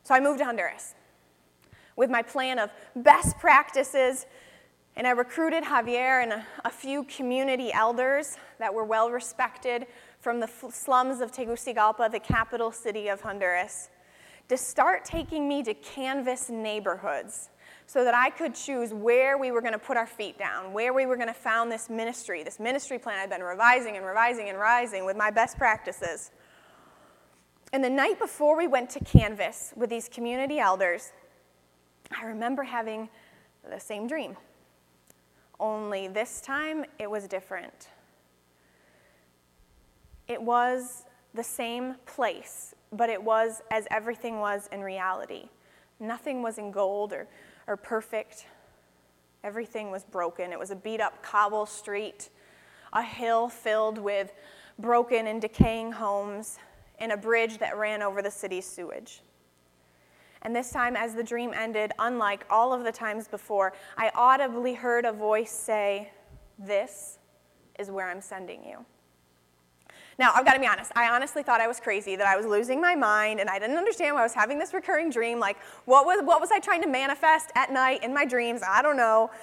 So 0.03 0.13
I 0.13 0.19
moved 0.19 0.39
to 0.39 0.45
Honduras 0.45 0.93
with 1.95 2.09
my 2.09 2.21
plan 2.21 2.59
of 2.59 2.69
best 2.93 3.37
practices, 3.37 4.25
and 4.97 5.07
I 5.07 5.11
recruited 5.11 5.63
Javier 5.63 6.21
and 6.21 6.33
a, 6.33 6.45
a 6.65 6.69
few 6.69 7.05
community 7.05 7.71
elders 7.71 8.35
that 8.59 8.73
were 8.73 8.83
well 8.83 9.09
respected 9.09 9.87
from 10.19 10.41
the 10.41 10.49
slums 10.69 11.21
of 11.21 11.31
Tegucigalpa, 11.31 12.09
the 12.11 12.19
capital 12.19 12.73
city 12.73 13.07
of 13.07 13.21
Honduras 13.21 13.87
to 14.49 14.57
start 14.57 15.03
taking 15.03 15.47
me 15.47 15.63
to 15.63 15.73
canvas 15.73 16.49
neighborhoods 16.49 17.49
so 17.87 18.03
that 18.03 18.15
I 18.15 18.29
could 18.29 18.55
choose 18.55 18.93
where 18.93 19.37
we 19.37 19.51
were 19.51 19.61
going 19.61 19.73
to 19.73 19.79
put 19.79 19.97
our 19.97 20.07
feet 20.07 20.37
down, 20.37 20.73
where 20.73 20.93
we 20.93 21.05
were 21.05 21.15
going 21.15 21.27
to 21.27 21.33
found 21.33 21.71
this 21.71 21.89
ministry, 21.89 22.43
this 22.43 22.59
ministry 22.59 22.97
plan 22.97 23.19
I'd 23.19 23.29
been 23.29 23.43
revising 23.43 23.95
and 23.97 24.05
revising 24.05 24.49
and 24.49 24.57
revising 24.57 25.05
with 25.05 25.15
my 25.15 25.29
best 25.29 25.57
practices. 25.57 26.31
And 27.73 27.83
the 27.83 27.89
night 27.89 28.19
before 28.19 28.57
we 28.57 28.67
went 28.67 28.89
to 28.91 29.03
Canvas 29.03 29.73
with 29.75 29.89
these 29.89 30.07
community 30.07 30.59
elders, 30.59 31.11
I 32.15 32.25
remember 32.25 32.63
having 32.63 33.09
the 33.69 33.79
same 33.79 34.07
dream. 34.07 34.37
Only 35.59 36.07
this 36.07 36.41
time 36.41 36.85
it 36.99 37.09
was 37.09 37.27
different. 37.27 37.89
It 40.27 40.41
was 40.41 41.03
the 41.33 41.43
same 41.43 41.95
place 42.05 42.74
but 42.95 43.09
it 43.09 43.21
was 43.21 43.61
as 43.71 43.87
everything 43.91 44.39
was 44.39 44.69
in 44.71 44.81
reality. 44.81 45.49
Nothing 45.99 46.41
was 46.41 46.57
in 46.57 46.71
gold 46.71 47.13
or, 47.13 47.27
or 47.67 47.77
perfect. 47.77 48.47
Everything 49.43 49.91
was 49.91 50.03
broken. 50.03 50.51
It 50.51 50.59
was 50.59 50.71
a 50.71 50.75
beat 50.75 51.01
up 51.01 51.21
cobble 51.21 51.65
street, 51.65 52.29
a 52.93 53.01
hill 53.01 53.49
filled 53.49 53.97
with 53.97 54.33
broken 54.79 55.27
and 55.27 55.41
decaying 55.41 55.93
homes, 55.93 56.57
and 56.99 57.11
a 57.11 57.17
bridge 57.17 57.57
that 57.59 57.77
ran 57.77 58.01
over 58.01 58.21
the 58.21 58.31
city's 58.31 58.65
sewage. 58.65 59.21
And 60.41 60.55
this 60.55 60.69
time, 60.69 60.95
as 60.95 61.15
the 61.15 61.23
dream 61.23 61.53
ended, 61.55 61.91
unlike 61.97 62.45
all 62.49 62.71
of 62.71 62.83
the 62.83 62.91
times 62.91 63.27
before, 63.27 63.73
I 63.97 64.11
audibly 64.13 64.73
heard 64.73 65.05
a 65.05 65.11
voice 65.11 65.51
say, 65.51 66.11
This 66.59 67.17
is 67.79 67.89
where 67.89 68.09
I'm 68.09 68.21
sending 68.21 68.63
you. 68.63 68.85
Now, 70.17 70.31
I've 70.33 70.45
got 70.45 70.53
to 70.53 70.59
be 70.59 70.67
honest, 70.67 70.91
I 70.95 71.09
honestly 71.09 71.43
thought 71.43 71.59
I 71.59 71.67
was 71.67 71.79
crazy, 71.79 72.15
that 72.15 72.25
I 72.25 72.37
was 72.37 72.45
losing 72.45 72.79
my 72.79 72.95
mind, 72.95 73.41
and 73.41 73.49
I 73.49 73.59
didn't 73.59 73.77
understand 73.77 74.15
why 74.15 74.21
I 74.21 74.23
was 74.23 74.33
having 74.33 74.57
this 74.57 74.73
recurring 74.73 75.09
dream. 75.09 75.39
Like, 75.39 75.57
what 75.83 76.05
was, 76.05 76.23
what 76.23 76.39
was 76.39 76.51
I 76.51 76.59
trying 76.59 76.81
to 76.83 76.87
manifest 76.87 77.51
at 77.55 77.71
night 77.71 78.03
in 78.03 78.13
my 78.13 78.25
dreams? 78.25 78.61
I 78.67 78.81
don't 78.81 78.97
know. 78.97 79.31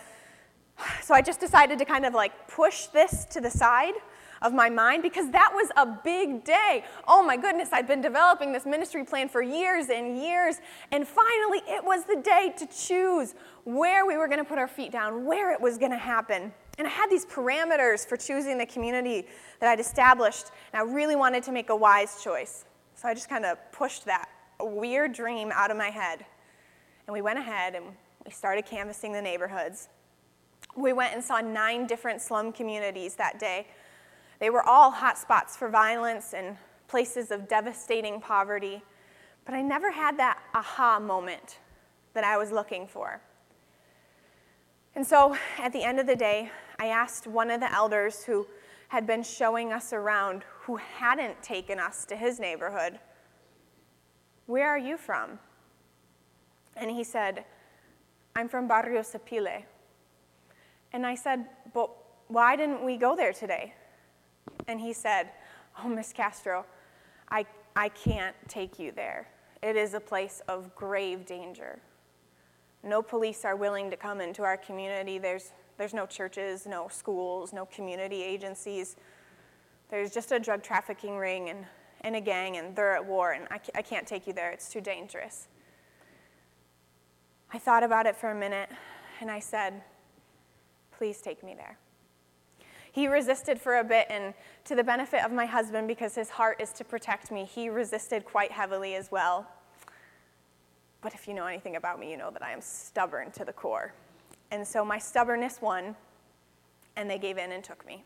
So 1.03 1.15
I 1.15 1.21
just 1.21 1.39
decided 1.39 1.79
to 1.79 1.85
kind 1.85 2.07
of 2.07 2.15
like 2.15 2.49
push 2.49 2.87
this 2.87 3.27
to 3.27 3.41
the 3.41 3.51
side 3.51 3.95
of 4.41 4.53
my 4.53 4.69
mind 4.69 5.03
because 5.03 5.31
that 5.31 5.51
was 5.53 5.71
a 5.77 5.87
big 5.87 6.45
day. 6.45 6.85
Oh 7.07 7.23
my 7.23 7.37
goodness, 7.37 7.69
I'd 7.73 7.87
been 7.87 8.01
developing 8.01 8.53
this 8.53 8.67
ministry 8.67 9.05
plan 9.05 9.29
for 9.29 9.43
years 9.43 9.91
and 9.91 10.19
years, 10.19 10.57
and 10.91 11.07
finally 11.07 11.61
it 11.69 11.85
was 11.85 12.05
the 12.05 12.17
day 12.17 12.53
to 12.59 12.67
choose 12.67 13.35
where 13.65 14.05
we 14.07 14.17
were 14.17 14.27
going 14.27 14.41
to 14.41 14.45
put 14.45 14.59
our 14.59 14.67
feet 14.67 14.91
down, 14.91 15.25
where 15.25 15.53
it 15.53 15.61
was 15.61 15.79
going 15.79 15.93
to 15.93 15.99
happen. 15.99 16.53
And 16.79 16.87
I 16.87 16.91
had 16.91 17.11
these 17.11 17.27
parameters 17.27 18.07
for 18.07 18.17
choosing 18.17 18.59
the 18.59 18.67
community 18.67 19.27
that 19.61 19.69
I'd 19.69 19.81
established, 19.81 20.47
and 20.73 20.81
I 20.81 20.85
really 20.93 21.17
wanted 21.17 21.43
to 21.45 21.53
make 21.53 21.71
a 21.71 21.77
wise 21.77 22.23
choice. 22.23 22.65
So 22.95 23.09
I 23.09 23.15
just 23.15 23.29
kind 23.29 23.45
of 23.45 23.59
pushed 23.73 24.05
that 24.07 24.29
weird 24.61 25.13
dream 25.13 25.51
out 25.53 25.71
of 25.71 25.77
my 25.77 25.91
head. 25.91 26.25
And 27.07 27.13
we 27.13 27.21
went 27.21 27.39
ahead 27.39 27.75
and 27.75 27.85
we 28.25 28.31
started 28.31 28.65
canvassing 28.65 29.13
the 29.13 29.21
neighborhoods. 29.21 29.89
We 30.77 30.93
went 30.93 31.15
and 31.15 31.23
saw 31.23 31.41
nine 31.41 31.87
different 31.87 32.23
slum 32.23 32.53
communities 32.53 33.17
that 33.17 33.39
day 33.39 33.67
they 34.43 34.51
were 34.51 34.69
all 34.69 34.91
hot 34.91 35.19
spots 35.19 35.57
for 35.57 35.69
violence 35.69 36.35
and 36.35 36.57
places 36.89 37.31
of 37.31 37.47
devastating 37.47 38.21
poverty, 38.21 38.83
but 39.45 39.55
I 39.55 39.63
never 39.63 39.93
had 39.93 40.19
that 40.19 40.43
aha 40.53 40.99
moment 40.99 41.59
that 42.15 42.25
I 42.25 42.37
was 42.37 42.51
looking 42.51 42.89
for. 42.89 43.21
And 44.95 45.07
so 45.07 45.37
at 45.59 45.73
the 45.73 45.83
end 45.83 46.01
of 46.01 46.07
the 46.07 46.17
day, 46.17 46.51
I 46.79 46.87
asked 46.87 47.27
one 47.27 47.51
of 47.51 47.61
the 47.61 47.73
elders 47.73 48.25
who 48.25 48.47
had 48.89 49.07
been 49.07 49.23
showing 49.23 49.73
us 49.73 49.93
around, 49.93 50.45
who 50.63 50.77
hadn't 50.77 51.43
taken 51.43 51.79
us 51.79 52.05
to 52.07 52.17
his 52.17 52.39
neighborhood, 52.39 52.99
Where 54.47 54.69
are 54.69 54.79
you 54.79 54.99
from? 54.99 55.39
And 56.77 56.91
he 56.91 57.05
said, 57.05 57.45
I'm 58.37 58.49
from 58.49 58.69
Barrio 58.69 59.01
Sapile. 59.01 59.65
And 60.93 61.07
I 61.07 61.15
said, 61.15 61.47
But 61.73 61.91
why 62.29 62.57
didn't 62.57 62.85
we 62.85 62.99
go 62.99 63.17
there 63.17 63.33
today? 63.33 63.75
And 64.69 64.79
he 64.79 64.93
said, 64.93 65.31
Oh, 65.83 65.89
Miss 65.89 66.13
Castro, 66.13 66.67
I, 67.31 67.47
I 67.75 67.89
can't 67.89 68.37
take 68.47 68.79
you 68.79 68.93
there. 68.93 69.29
It 69.63 69.77
is 69.77 69.95
a 69.95 70.01
place 70.01 70.43
of 70.49 70.75
grave 70.75 71.25
danger. 71.25 71.81
No 72.83 73.03
police 73.03 73.45
are 73.45 73.57
willing 73.57 73.91
to 73.91 73.97
come 73.97 74.21
into 74.21 74.43
our 74.43 74.57
community. 74.57 75.19
There's, 75.19 75.53
there's 75.79 75.95
no 75.95 76.07
churches, 76.07 76.67
no 76.67 76.89
schools, 76.89 77.53
no 77.53 77.67
community 77.67 78.23
agencies. 78.23 78.97
There's 79.89 80.11
just 80.13 80.33
a 80.33 80.41
drug 80.41 80.63
trafficking 80.63 81.17
ring 81.17 81.51
and, 81.51 81.65
and 82.01 82.17
a 82.17 82.21
gang, 82.21 82.57
and 82.57 82.75
they're 82.75 82.97
at 82.97 83.07
war, 83.07 83.33
and 83.33 83.47
I, 83.51 83.61
I 83.75 83.83
can't 83.83 84.07
take 84.07 84.27
you 84.27 84.33
there. 84.33 84.51
It's 84.51 84.69
too 84.69 84.81
dangerous. 84.81 85.49
I 87.53 87.59
thought 87.59 87.85
about 87.85 88.07
it 88.07 88.17
for 88.17 88.31
a 88.31 88.35
minute, 88.35 88.71
and 89.21 89.31
I 89.31 89.39
said, 89.39 89.83
Please 90.97 91.21
take 91.21 91.43
me 91.43 91.55
there. 91.55 91.79
He 92.93 93.09
resisted 93.09 93.61
for 93.61 93.79
a 93.79 93.85
bit, 93.85 94.07
and 94.11 94.35
to 94.65 94.75
the 94.75 94.85
benefit 94.85 95.25
of 95.25 95.33
my 95.33 95.47
husband, 95.47 95.89
because 95.89 96.15
his 96.15 96.31
heart 96.31 96.61
is 96.61 96.73
to 96.75 96.85
protect 96.85 97.31
me, 97.31 97.45
he 97.45 97.69
resisted 97.69 98.25
quite 98.25 98.53
heavily 98.53 98.95
as 98.95 99.11
well. 99.11 99.49
But 101.03 101.15
if 101.15 101.29
you 101.29 101.35
know 101.35 101.47
anything 101.47 101.77
about 101.77 101.99
me, 102.01 102.11
you 102.11 102.17
know 102.17 102.31
that 102.31 102.43
I 102.43 102.53
am 102.53 102.61
stubborn 102.61 103.33
to 103.33 103.45
the 103.45 103.53
core. 103.53 103.93
And 104.51 104.67
so 104.67 104.85
my 104.85 104.99
stubbornness 104.99 105.61
won, 105.61 105.97
and 106.97 107.11
they 107.11 107.19
gave 107.19 107.39
in 107.39 107.53
and 107.53 107.63
took 107.63 107.85
me. 107.87 108.05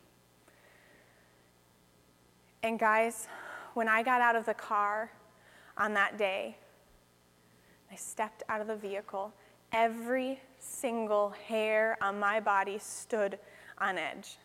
And 2.62 2.78
guys, 2.78 3.28
when 3.74 3.88
I 3.88 4.02
got 4.02 4.20
out 4.20 4.34
of 4.34 4.46
the 4.46 4.54
car 4.54 5.12
on 5.76 5.92
that 5.94 6.16
day, 6.16 6.56
I 7.92 7.96
stepped 7.96 8.42
out 8.48 8.60
of 8.60 8.66
the 8.66 8.76
vehicle, 8.76 9.32
every 9.72 10.40
single 10.58 11.30
hair 11.46 11.98
on 12.00 12.18
my 12.18 12.40
body 12.40 12.78
stood 12.78 13.38
on 13.78 13.98
edge. 13.98 14.38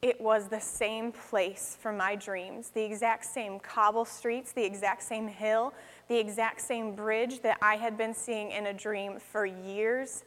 It 0.00 0.20
was 0.20 0.48
the 0.48 0.60
same 0.60 1.12
place 1.12 1.76
for 1.80 1.92
my 1.92 2.16
dreams, 2.16 2.70
the 2.70 2.82
exact 2.82 3.24
same 3.26 3.58
cobble 3.58 4.04
streets, 4.04 4.52
the 4.52 4.64
exact 4.64 5.02
same 5.02 5.28
hill, 5.28 5.74
the 6.08 6.18
exact 6.18 6.60
same 6.60 6.94
bridge 6.94 7.40
that 7.42 7.58
I 7.62 7.76
had 7.76 7.96
been 7.96 8.14
seeing 8.14 8.50
in 8.50 8.66
a 8.66 8.72
dream 8.72 9.18
for 9.18 9.44
years 9.46 10.24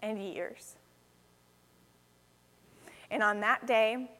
and 0.00 0.18
years. 0.18 0.76
And 3.10 3.22
on 3.22 3.40
that 3.40 3.66
day, 3.66 4.10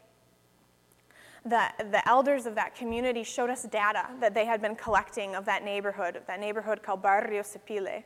the, 1.44 1.68
the 1.90 2.06
elders 2.08 2.46
of 2.46 2.54
that 2.56 2.74
community 2.74 3.22
showed 3.22 3.50
us 3.50 3.62
data 3.64 4.06
that 4.20 4.34
they 4.34 4.44
had 4.44 4.60
been 4.60 4.76
collecting 4.76 5.34
of 5.34 5.44
that 5.46 5.64
neighborhood, 5.64 6.20
that 6.26 6.40
neighborhood 6.40 6.82
called 6.82 7.02
Barrio 7.02 7.42
Sapile. 7.42 8.04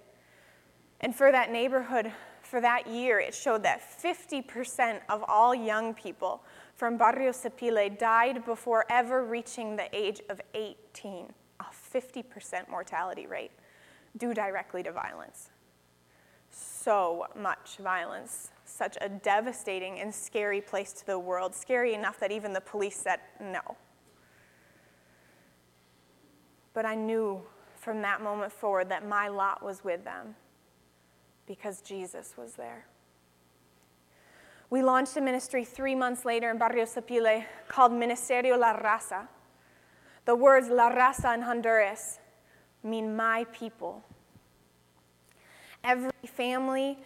And 1.01 1.15
for 1.15 1.33
that 1.33 1.51
neighborhood, 1.51 2.13
for 2.43 2.61
that 2.61 2.87
year, 2.87 3.19
it 3.19 3.35
showed 3.35 3.63
that 3.65 3.83
50% 4.01 5.01
of 5.09 5.25
all 5.27 5.55
young 5.55 5.95
people 5.95 6.43
from 6.75 6.97
Barrio 6.97 7.33
Sapile 7.33 7.99
died 7.99 8.45
before 8.45 8.85
ever 8.89 9.25
reaching 9.25 9.77
the 9.77 9.89
age 9.93 10.21
of 10.29 10.41
18, 10.55 11.27
a 11.27 11.33
50% 11.95 12.69
mortality 12.69 13.27
rate 13.27 13.53
due 14.17 14.35
directly 14.35 14.83
to 14.83 14.93
violence. 14.93 15.51
So 16.51 17.27
much 17.37 17.79
violence, 17.81 18.51
such 18.65 18.97
a 19.01 19.09
devastating 19.09 20.01
and 20.01 20.15
scary 20.15 20.61
place 20.61 20.93
to 20.93 21.07
the 21.07 21.19
world, 21.19 21.55
scary 21.55 21.95
enough 21.95 22.21
that 22.21 22.31
even 22.31 22.53
the 22.53 22.61
police 22.61 22.97
said 22.97 23.21
no. 23.41 23.77
But 26.73 26.85
I 26.85 26.95
knew 26.95 27.43
from 27.77 28.03
that 28.03 28.23
moment 28.23 28.53
forward 28.53 28.89
that 28.89 29.07
my 29.07 29.29
lot 29.29 29.63
was 29.63 29.85
with 29.85 30.05
them 30.05 30.35
because 31.47 31.81
Jesus 31.81 32.35
was 32.37 32.55
there. 32.55 32.87
We 34.71 34.83
launched 34.83 35.17
a 35.17 35.21
ministry 35.21 35.65
three 35.65 35.95
months 35.95 36.25
later 36.25 36.51
in 36.51 36.59
Barrio 36.59 36.85
Sapile 36.85 37.45
called 37.69 37.93
Ministerio 37.93 38.59
La 38.59 38.77
Raza. 38.77 39.29
The 40.25 40.35
words 40.35 40.69
La 40.69 40.91
Raza 40.91 41.35
in 41.35 41.43
Honduras 41.43 42.19
mean 42.83 43.15
my 43.15 43.45
people. 43.53 44.03
Every 45.83 46.11
family 46.27 46.99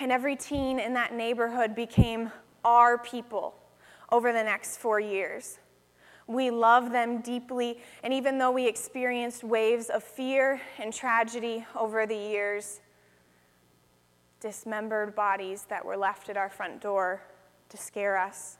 and 0.00 0.12
every 0.12 0.36
teen 0.36 0.78
in 0.78 0.92
that 0.94 1.14
neighborhood 1.14 1.74
became 1.74 2.30
our 2.64 2.98
people 2.98 3.54
over 4.12 4.32
the 4.32 4.42
next 4.42 4.76
four 4.76 5.00
years. 5.00 5.58
We 6.26 6.50
love 6.50 6.90
them 6.90 7.20
deeply, 7.20 7.80
and 8.02 8.12
even 8.12 8.38
though 8.38 8.50
we 8.50 8.66
experienced 8.66 9.44
waves 9.44 9.90
of 9.90 10.02
fear 10.02 10.60
and 10.78 10.92
tragedy 10.92 11.66
over 11.74 12.06
the 12.06 12.16
years, 12.16 12.80
dismembered 14.40 15.14
bodies 15.14 15.66
that 15.68 15.84
were 15.84 15.96
left 15.96 16.28
at 16.28 16.36
our 16.36 16.50
front 16.50 16.80
door 16.80 17.22
to 17.70 17.76
scare 17.76 18.16
us, 18.18 18.58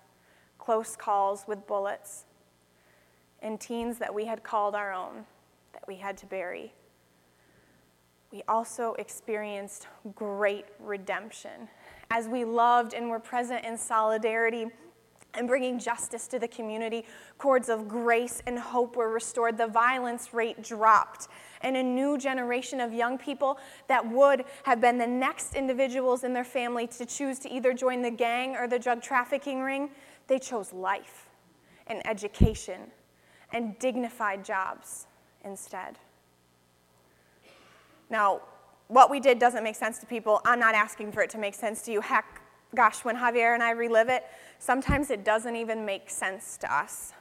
close 0.59 0.97
calls 0.97 1.45
with 1.47 1.67
bullets, 1.67 2.24
and 3.45 3.61
teens 3.61 3.99
that 3.99 4.13
we 4.13 4.25
had 4.25 4.43
called 4.43 4.75
our 4.75 4.93
own 4.93 5.27
that 5.75 5.87
we 5.87 5.97
had 5.97 6.17
to 6.17 6.27
bury. 6.27 6.73
We 8.33 8.43
also 8.49 8.95
experienced 8.95 9.87
great 10.15 10.65
redemption 10.81 11.69
as 12.11 12.27
we 12.27 12.45
loved 12.45 12.95
and 12.95 13.09
were 13.09 13.21
present 13.21 13.65
in 13.65 13.77
solidarity 13.77 14.67
and 15.35 15.47
bringing 15.47 15.79
justice 15.79 16.27
to 16.29 16.39
the 16.39 16.49
community. 16.49 17.05
Cords 17.39 17.69
of 17.69 17.87
grace 17.87 18.43
and 18.47 18.59
hope 18.59 18.97
were 18.97 19.11
restored. 19.11 19.59
The 19.59 19.67
violence 19.67 20.33
rate 20.33 20.63
dropped 20.63 21.29
and 21.61 21.77
a 21.77 21.83
new 21.83 22.17
generation 22.17 22.81
of 22.81 22.93
young 22.93 23.19
people 23.19 23.59
that 23.89 24.09
would 24.09 24.45
have 24.63 24.81
been 24.81 24.97
the 24.97 25.07
next 25.07 25.55
individuals 25.55 26.25
in 26.25 26.33
their 26.33 26.45
family 26.45 26.87
to 26.87 27.05
choose 27.05 27.39
to 27.41 27.53
either 27.53 27.73
join 27.73 28.01
the 28.03 28.11
gang 28.11 28.57
or 28.57 28.67
the 28.69 28.79
drug 28.79 29.03
trafficking 29.03 29.61
ring, 29.61 29.91
they 30.29 30.39
chose 30.39 30.73
life 30.73 31.29
and 31.87 32.05
education 32.07 32.81
and 33.55 33.79
dignified 33.79 34.45
jobs 34.45 35.07
instead. 35.45 35.99
Now, 38.11 38.43
what 38.89 39.11
we 39.11 39.21
did 39.21 39.39
doesn't 39.39 39.65
make 39.65 39.77
sense 39.77 39.99
to 39.99 40.07
people. 40.07 40.43
I'm 40.45 40.59
not 40.59 40.75
asking 40.75 41.13
for 41.13 41.23
it 41.23 41.31
to 41.31 41.39
make 41.39 41.55
sense 41.55 41.83
to 41.83 41.93
you. 41.93 42.01
Heck, 42.03 42.43
gosh, 42.75 43.05
when 43.05 43.17
Javier 43.17 43.55
and 43.55 43.63
I 43.63 43.71
relive 43.71 44.09
it, 44.09 44.25
sometimes 44.59 45.11
it 45.11 45.25
doesn't 45.25 45.57
even 45.57 45.87
make 45.87 46.11
sense 46.11 46.59
to 46.59 46.75
us. 46.75 47.13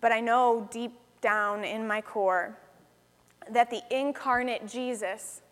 But 0.00 0.12
I 0.12 0.20
know 0.20 0.68
deep 0.70 0.92
down 1.22 1.64
in 1.64 1.86
my 1.86 2.02
core 2.02 2.58
that 3.50 3.70
the 3.70 3.82
incarnate 3.90 4.66
Jesus 4.66 5.42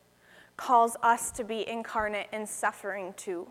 calls 0.57 0.96
us 1.03 1.31
to 1.31 1.44
be 1.44 1.66
incarnate 1.68 2.27
in 2.33 2.46
suffering 2.46 3.14
too, 3.16 3.48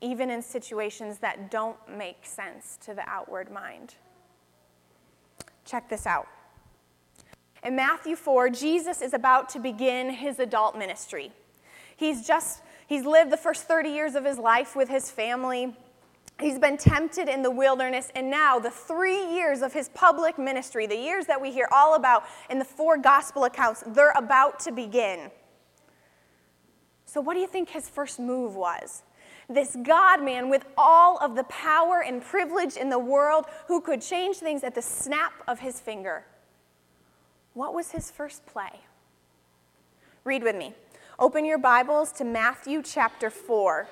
even 0.00 0.30
in 0.30 0.40
situations 0.40 1.18
that 1.18 1.50
don't 1.50 1.76
make 1.88 2.24
sense 2.24 2.78
to 2.82 2.94
the 2.94 3.06
outward 3.08 3.50
mind. 3.50 3.96
Check 5.68 5.90
this 5.90 6.06
out. 6.06 6.26
In 7.62 7.76
Matthew 7.76 8.16
4, 8.16 8.48
Jesus 8.48 9.02
is 9.02 9.12
about 9.12 9.50
to 9.50 9.58
begin 9.58 10.08
his 10.08 10.38
adult 10.38 10.78
ministry. 10.78 11.30
He's 11.94 12.26
just 12.26 12.62
he's 12.86 13.04
lived 13.04 13.30
the 13.30 13.36
first 13.36 13.64
30 13.64 13.90
years 13.90 14.14
of 14.14 14.24
his 14.24 14.38
life 14.38 14.74
with 14.74 14.88
his 14.88 15.10
family. 15.10 15.76
He's 16.40 16.58
been 16.58 16.78
tempted 16.78 17.28
in 17.28 17.42
the 17.42 17.50
wilderness, 17.50 18.10
and 18.14 18.30
now 18.30 18.58
the 18.58 18.70
three 18.70 19.34
years 19.34 19.60
of 19.60 19.74
his 19.74 19.90
public 19.90 20.38
ministry, 20.38 20.86
the 20.86 20.96
years 20.96 21.26
that 21.26 21.38
we 21.38 21.52
hear 21.52 21.68
all 21.70 21.96
about 21.96 22.24
in 22.48 22.58
the 22.58 22.64
four 22.64 22.96
gospel 22.96 23.44
accounts, 23.44 23.84
they're 23.88 24.14
about 24.16 24.60
to 24.60 24.72
begin. 24.72 25.30
So, 27.04 27.20
what 27.20 27.34
do 27.34 27.40
you 27.40 27.46
think 27.46 27.68
his 27.68 27.90
first 27.90 28.18
move 28.18 28.54
was? 28.54 29.02
This 29.48 29.76
God 29.82 30.22
man 30.22 30.50
with 30.50 30.66
all 30.76 31.16
of 31.18 31.34
the 31.34 31.44
power 31.44 32.02
and 32.02 32.22
privilege 32.22 32.76
in 32.76 32.90
the 32.90 32.98
world 32.98 33.46
who 33.66 33.80
could 33.80 34.02
change 34.02 34.36
things 34.36 34.62
at 34.62 34.74
the 34.74 34.82
snap 34.82 35.32
of 35.46 35.60
his 35.60 35.80
finger. 35.80 36.24
What 37.54 37.72
was 37.72 37.92
his 37.92 38.10
first 38.10 38.44
play? 38.44 38.80
Read 40.24 40.42
with 40.42 40.54
me. 40.54 40.74
Open 41.18 41.46
your 41.46 41.56
Bibles 41.58 42.12
to 42.12 42.24
Matthew 42.24 42.82
chapter 42.82 43.30
4. 43.30 43.88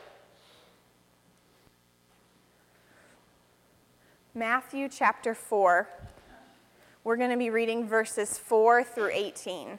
Matthew 4.35 4.90
chapter 4.90 5.35
4. 5.35 5.88
We're 7.03 7.16
going 7.16 7.31
to 7.31 7.38
be 7.38 7.49
reading 7.49 7.88
verses 7.88 8.37
4 8.37 8.85
through 8.85 9.11
18. 9.14 9.79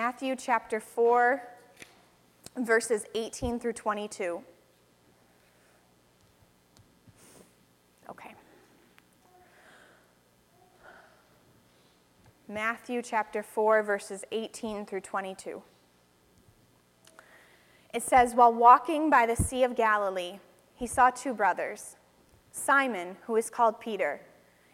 Matthew 0.00 0.36
chapter 0.36 0.78
4, 0.78 1.42
verses 2.58 3.04
18 3.16 3.58
through 3.58 3.72
22. 3.72 4.40
Okay. 8.08 8.32
Matthew 12.46 13.02
chapter 13.02 13.42
4, 13.42 13.82
verses 13.82 14.24
18 14.30 14.86
through 14.86 15.00
22. 15.00 15.60
It 17.92 18.04
says, 18.04 18.36
While 18.36 18.54
walking 18.54 19.10
by 19.10 19.26
the 19.26 19.34
Sea 19.34 19.64
of 19.64 19.74
Galilee, 19.74 20.38
he 20.76 20.86
saw 20.86 21.10
two 21.10 21.34
brothers, 21.34 21.96
Simon, 22.52 23.16
who 23.26 23.34
is 23.34 23.50
called 23.50 23.80
Peter, 23.80 24.20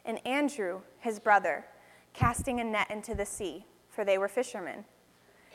and 0.04 0.20
Andrew, 0.26 0.82
his 0.98 1.18
brother, 1.18 1.64
casting 2.12 2.60
a 2.60 2.64
net 2.64 2.90
into 2.90 3.14
the 3.14 3.24
sea, 3.24 3.64
for 3.88 4.04
they 4.04 4.18
were 4.18 4.28
fishermen. 4.28 4.84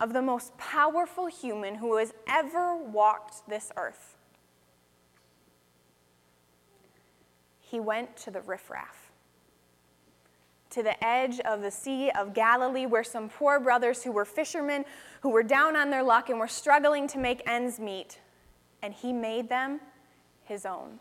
of 0.00 0.12
the 0.12 0.22
most 0.22 0.56
powerful 0.56 1.26
human 1.26 1.76
who 1.76 1.96
has 1.98 2.14
ever 2.26 2.74
walked 2.74 3.48
this 3.48 3.70
earth. 3.76 4.16
He 7.60 7.78
went 7.78 8.16
to 8.18 8.30
the 8.30 8.40
riffraff, 8.40 9.12
to 10.70 10.82
the 10.82 11.04
edge 11.04 11.38
of 11.40 11.62
the 11.62 11.70
Sea 11.70 12.10
of 12.10 12.34
Galilee, 12.34 12.86
where 12.86 13.04
some 13.04 13.28
poor 13.28 13.60
brothers 13.60 14.02
who 14.02 14.10
were 14.10 14.24
fishermen, 14.24 14.84
who 15.20 15.28
were 15.28 15.42
down 15.42 15.76
on 15.76 15.90
their 15.90 16.02
luck 16.02 16.30
and 16.30 16.40
were 16.40 16.48
struggling 16.48 17.06
to 17.08 17.18
make 17.18 17.42
ends 17.46 17.78
meet, 17.78 18.18
and 18.82 18.94
he 18.94 19.12
made 19.12 19.48
them 19.48 19.80
his 20.44 20.66
own. 20.66 20.98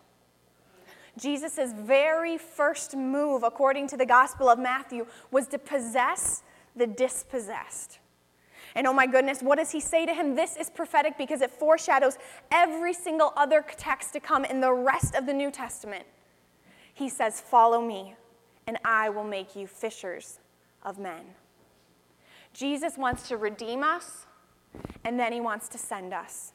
Jesus' 1.17 1.73
very 1.73 2.37
first 2.37 2.95
move, 2.95 3.43
according 3.43 3.87
to 3.87 3.97
the 3.97 4.05
Gospel 4.05 4.49
of 4.49 4.59
Matthew, 4.59 5.07
was 5.31 5.47
to 5.47 5.57
possess 5.57 6.43
the 6.75 6.85
dispossessed. 6.85 7.99
And 8.75 8.85
oh 8.85 8.93
my 8.93 9.07
goodness, 9.07 9.41
what 9.41 9.57
does 9.57 9.71
he 9.71 9.79
say 9.79 10.05
to 10.05 10.13
him? 10.13 10.35
This 10.35 10.55
is 10.55 10.69
prophetic 10.69 11.17
because 11.17 11.41
it 11.41 11.51
foreshadows 11.51 12.17
every 12.51 12.93
single 12.93 13.33
other 13.35 13.65
text 13.77 14.13
to 14.13 14.19
come 14.19 14.45
in 14.45 14.61
the 14.61 14.71
rest 14.71 15.15
of 15.15 15.25
the 15.25 15.33
New 15.33 15.51
Testament. 15.51 16.05
He 16.93 17.09
says, 17.09 17.41
Follow 17.41 17.81
me, 17.81 18.15
and 18.67 18.77
I 18.85 19.09
will 19.09 19.23
make 19.23 19.55
you 19.55 19.67
fishers 19.67 20.39
of 20.83 20.99
men. 20.99 21.25
Jesus 22.53 22.97
wants 22.97 23.27
to 23.29 23.37
redeem 23.37 23.83
us, 23.83 24.25
and 25.03 25.19
then 25.19 25.31
he 25.31 25.41
wants 25.41 25.67
to 25.69 25.77
send 25.77 26.13
us. 26.13 26.53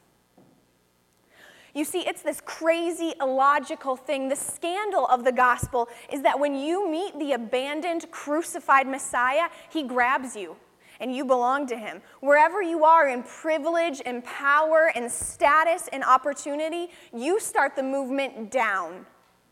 You 1.73 1.83
see, 1.83 2.07
it's 2.07 2.21
this 2.21 2.39
crazy, 2.39 3.13
illogical 3.19 3.97
thing. 3.97 4.29
The 4.29 4.35
scandal 4.37 5.07
of 5.07 5.25
the 5.25 5.33
gospel 5.33 5.89
is 6.11 6.21
that 6.21 6.39
when 6.39 6.55
you 6.55 6.89
meet 6.89 7.19
the 7.19 7.33
abandoned, 7.33 8.09
crucified 8.11 8.87
Messiah, 8.87 9.49
he 9.69 9.83
grabs 9.83 10.37
you 10.37 10.55
and 10.99 11.15
you 11.15 11.25
belong 11.25 11.67
to 11.67 11.77
Him. 11.77 12.01
Wherever 12.21 12.61
you 12.61 12.83
are 12.83 13.07
in 13.07 13.23
privilege 13.23 14.01
and 14.05 14.23
power 14.23 14.91
and 14.95 15.11
status 15.11 15.89
and 15.91 16.03
opportunity, 16.03 16.89
you 17.13 17.39
start 17.39 17.75
the 17.75 17.83
movement 17.83 18.51
down, 18.51 19.05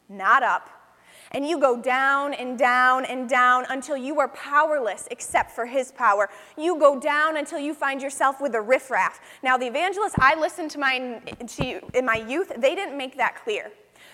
not 0.09 0.43
up. 0.43 0.69
And 1.31 1.47
you 1.47 1.59
go 1.59 1.81
down 1.81 2.35
and 2.35 2.59
down 2.59 3.05
and 3.05 3.27
down 3.27 3.65
until 3.69 3.97
you 3.97 4.19
are 4.19 4.27
powerless 4.27 5.07
except 5.09 5.51
for 5.51 5.65
His 5.65 5.91
power. 5.91 6.29
You 6.57 6.77
go 6.79 6.99
down 6.99 7.37
until 7.37 7.59
you 7.59 7.73
find 7.73 8.01
yourself 8.01 8.39
with 8.39 8.53
a 8.53 8.61
riffraff. 8.61 9.19
Now, 9.41 9.57
the 9.57 9.65
evangelists 9.65 10.15
I 10.19 10.39
listened 10.39 10.69
to, 10.71 10.79
my, 10.79 11.19
to 11.57 11.97
in 11.97 12.05
my 12.05 12.17
youth, 12.27 12.51
they 12.57 12.75
didn't 12.75 12.97
make 12.97 13.17
that 13.17 13.43
clear. 13.43 13.71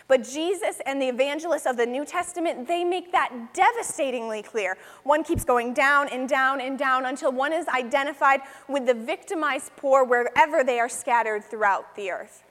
But 0.09 0.23
Jesus 0.23 0.81
and 0.87 0.99
the 0.99 1.07
evangelists 1.07 1.67
of 1.67 1.77
the 1.77 1.85
New 1.85 2.03
Testament, 2.03 2.67
they 2.67 2.83
make 2.83 3.11
that 3.11 3.53
devastatingly 3.53 4.41
clear. 4.41 4.75
One 5.03 5.23
keeps 5.23 5.45
going 5.45 5.75
down 5.75 6.09
and 6.09 6.27
down 6.27 6.59
and 6.61 6.79
down 6.79 7.05
until 7.05 7.31
one 7.31 7.53
is 7.53 7.67
identified 7.67 8.41
with 8.67 8.87
the 8.87 8.95
victimized 8.95 9.71
poor 9.77 10.03
wherever 10.03 10.63
they 10.63 10.79
are 10.79 10.89
scattered 10.89 11.43
throughout 11.43 11.95
the 11.95 12.09
earth. 12.09 12.43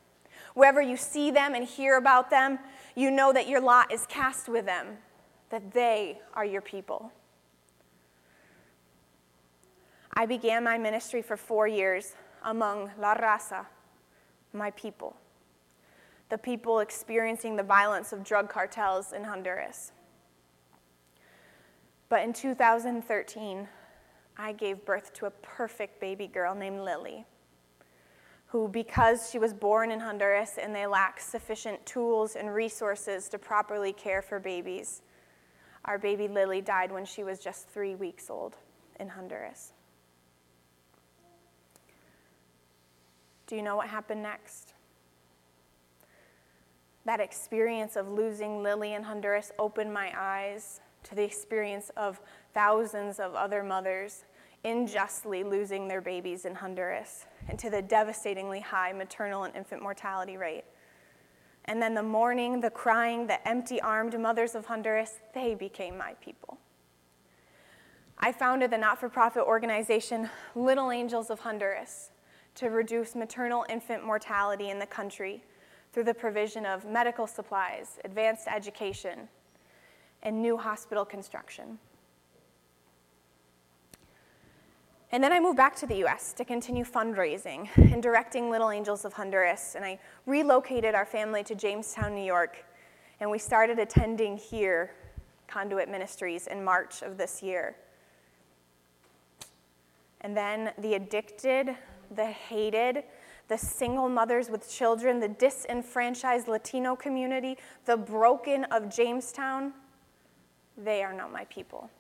Wherever 0.55 0.81
you 0.81 0.97
see 0.97 1.33
them 1.33 1.53
and 1.53 1.65
hear 1.65 1.97
about 1.97 2.31
them, 2.31 2.61
you 2.95 3.11
know 3.11 3.33
that 3.33 3.49
your 3.49 3.61
lot 3.61 3.93
is 3.93 4.07
cast 4.07 4.49
with 4.49 4.65
them, 4.65 4.99
that 5.51 5.73
they 5.73 6.21
are 6.35 6.45
your 6.45 6.63
people. 6.63 7.11
I 10.13 10.27
began 10.27 10.63
my 10.63 10.79
ministry 10.79 11.23
for 11.23 11.37
four 11.37 11.67
years 11.67 12.15
among 12.45 12.93
La 13.01 13.17
Raza, 13.17 13.67
my 14.53 14.71
people 14.71 15.17
the 16.29 16.39
people 16.39 16.81
experiencing 16.81 17.57
the 17.57 17.63
violence 17.63 18.13
of 18.13 18.23
drug 18.23 18.49
cartels 18.49 19.13
in 19.13 19.25
Honduras. 19.25 19.93
But 22.09 22.23
in 22.23 22.33
2013, 22.33 23.69
I 24.37 24.53
gave 24.53 24.85
birth 24.85 25.13
to 25.15 25.27
a 25.27 25.31
perfect 25.31 26.01
baby 26.01 26.27
girl 26.27 26.55
named 26.55 26.81
Lily, 26.81 27.25
who, 28.47 28.69
because 28.69 29.31
she 29.31 29.39
was 29.39 29.53
born 29.53 29.91
in 29.91 30.01
Honduras 30.01 30.59
and 30.63 30.75
they 30.75 30.87
lack 30.87 31.21
sufficient 31.21 31.85
tools 31.85 32.37
and 32.37 32.55
resources 32.55 33.29
to 33.31 33.39
properly 33.39 33.93
care 33.93 34.23
for 34.23 34.39
babies, 34.39 35.03
our 35.85 35.99
baby 35.99 36.29
Lily 36.29 36.61
died 36.61 36.93
when 36.93 37.05
she 37.05 37.25
was 37.25 37.39
just 37.41 37.69
three 37.69 37.95
weeks 37.95 38.31
old 38.31 38.57
in 39.01 39.09
Honduras. 39.09 39.73
Do 43.47 43.57
you 43.57 43.63
know 43.63 43.77
what 43.77 43.89
happened 43.89 44.23
next? 44.23 44.75
That 47.05 47.21
experience 47.21 47.97
of 47.97 48.09
losing 48.09 48.63
Lily 48.63 48.95
in 48.95 49.03
Honduras 49.03 49.53
opened 49.59 49.93
my 49.93 50.13
eyes 50.17 50.81
to 51.05 51.15
the 51.15 51.23
experience 51.23 51.91
of 51.97 52.21
thousands 52.55 53.19
of 53.19 53.35
other 53.35 53.63
mothers 53.63 54.25
unjustly 54.65 55.45
losing 55.45 55.89
their 55.89 56.01
babies 56.01 56.45
in 56.45 56.55
Honduras 56.55 57.27
and 57.49 57.59
to 57.59 57.71
the 57.71 57.83
devastatingly 57.83 58.61
high 58.61 58.93
maternal 58.93 59.45
and 59.45 59.55
infant 59.55 59.83
mortality 59.83 60.37
rate. 60.37 60.65
And 61.67 61.81
then 61.81 61.95
the 61.95 62.03
mourning, 62.03 62.61
the 62.61 62.71
crying, 62.71 63.27
the 63.27 63.47
empty 63.47 63.81
armed 63.81 64.19
mothers 64.19 64.55
of 64.55 64.67
Honduras, 64.67 65.19
they 65.35 65.55
became 65.55 65.97
my 65.97 66.15
people. 66.15 66.59
I 68.19 68.33
founded 68.33 68.71
the 68.71 68.79
not 68.79 68.99
for 68.99 69.09
profit 69.09 69.45
organization 69.45 70.29
Little 70.55 70.91
Angels 70.91 71.31
of 71.31 71.41
Honduras 71.41 72.11
to 72.57 72.69
reduce 72.69 73.15
maternal 73.15 73.65
infant 73.69 74.05
mortality 74.05 74.71
in 74.71 74.79
the 74.79 74.87
country 74.87 75.45
through 75.93 76.05
the 76.05 76.15
provision 76.15 76.67
of 76.67 76.85
medical 76.85 77.27
supplies, 77.27 77.99
advanced 78.05 78.47
education, 78.49 79.29
and 80.23 80.41
new 80.43 80.57
hospital 80.57 81.05
construction. 81.05 81.79
And 85.11 85.25
then 85.25 85.33
I 85.33 85.41
moved 85.41 85.57
back 85.57 85.75
to 85.77 85.87
the 85.87 86.05
US 86.05 86.35
to 86.35 86.45
continue 86.45 86.85
fundraising 86.85 87.69
and 87.77 88.03
directing 88.03 88.51
Little 88.51 88.71
Angels 88.71 89.05
of 89.07 89.15
Honduras. 89.15 89.75
And 89.75 89.85
I 89.85 89.99
relocated 90.27 90.95
our 90.95 91.07
family 91.07 91.43
to 91.45 91.55
Jamestown, 91.55 92.15
New 92.15 92.25
York. 92.25 92.65
And 93.21 93.31
we 93.31 93.39
started 93.39 93.79
attending 93.79 94.37
here, 94.37 94.93
Conduit 95.47 95.89
Ministries, 95.89 96.47
in 96.47 96.63
March 96.63 97.03
of 97.03 97.17
this 97.17 97.43
year. 97.43 97.77
And 100.21 100.37
then 100.37 100.73
the 100.79 100.95
addicted, 100.95 101.75
the 102.15 102.27
hated, 102.27 103.05
the 103.49 103.59
single 103.59 104.09
mothers 104.09 104.51
with 104.51 104.71
children, 104.71 105.21
the 105.21 105.29
disenfranchised 105.29 106.49
Latino 106.49 106.95
community, 106.95 107.57
the 107.87 107.97
broken 107.97 108.65
of 108.65 108.95
Jamestown, 108.95 109.73
they 110.77 111.03
are 111.03 111.13
not 111.13 111.33
my 111.33 111.45
people. 111.47 111.91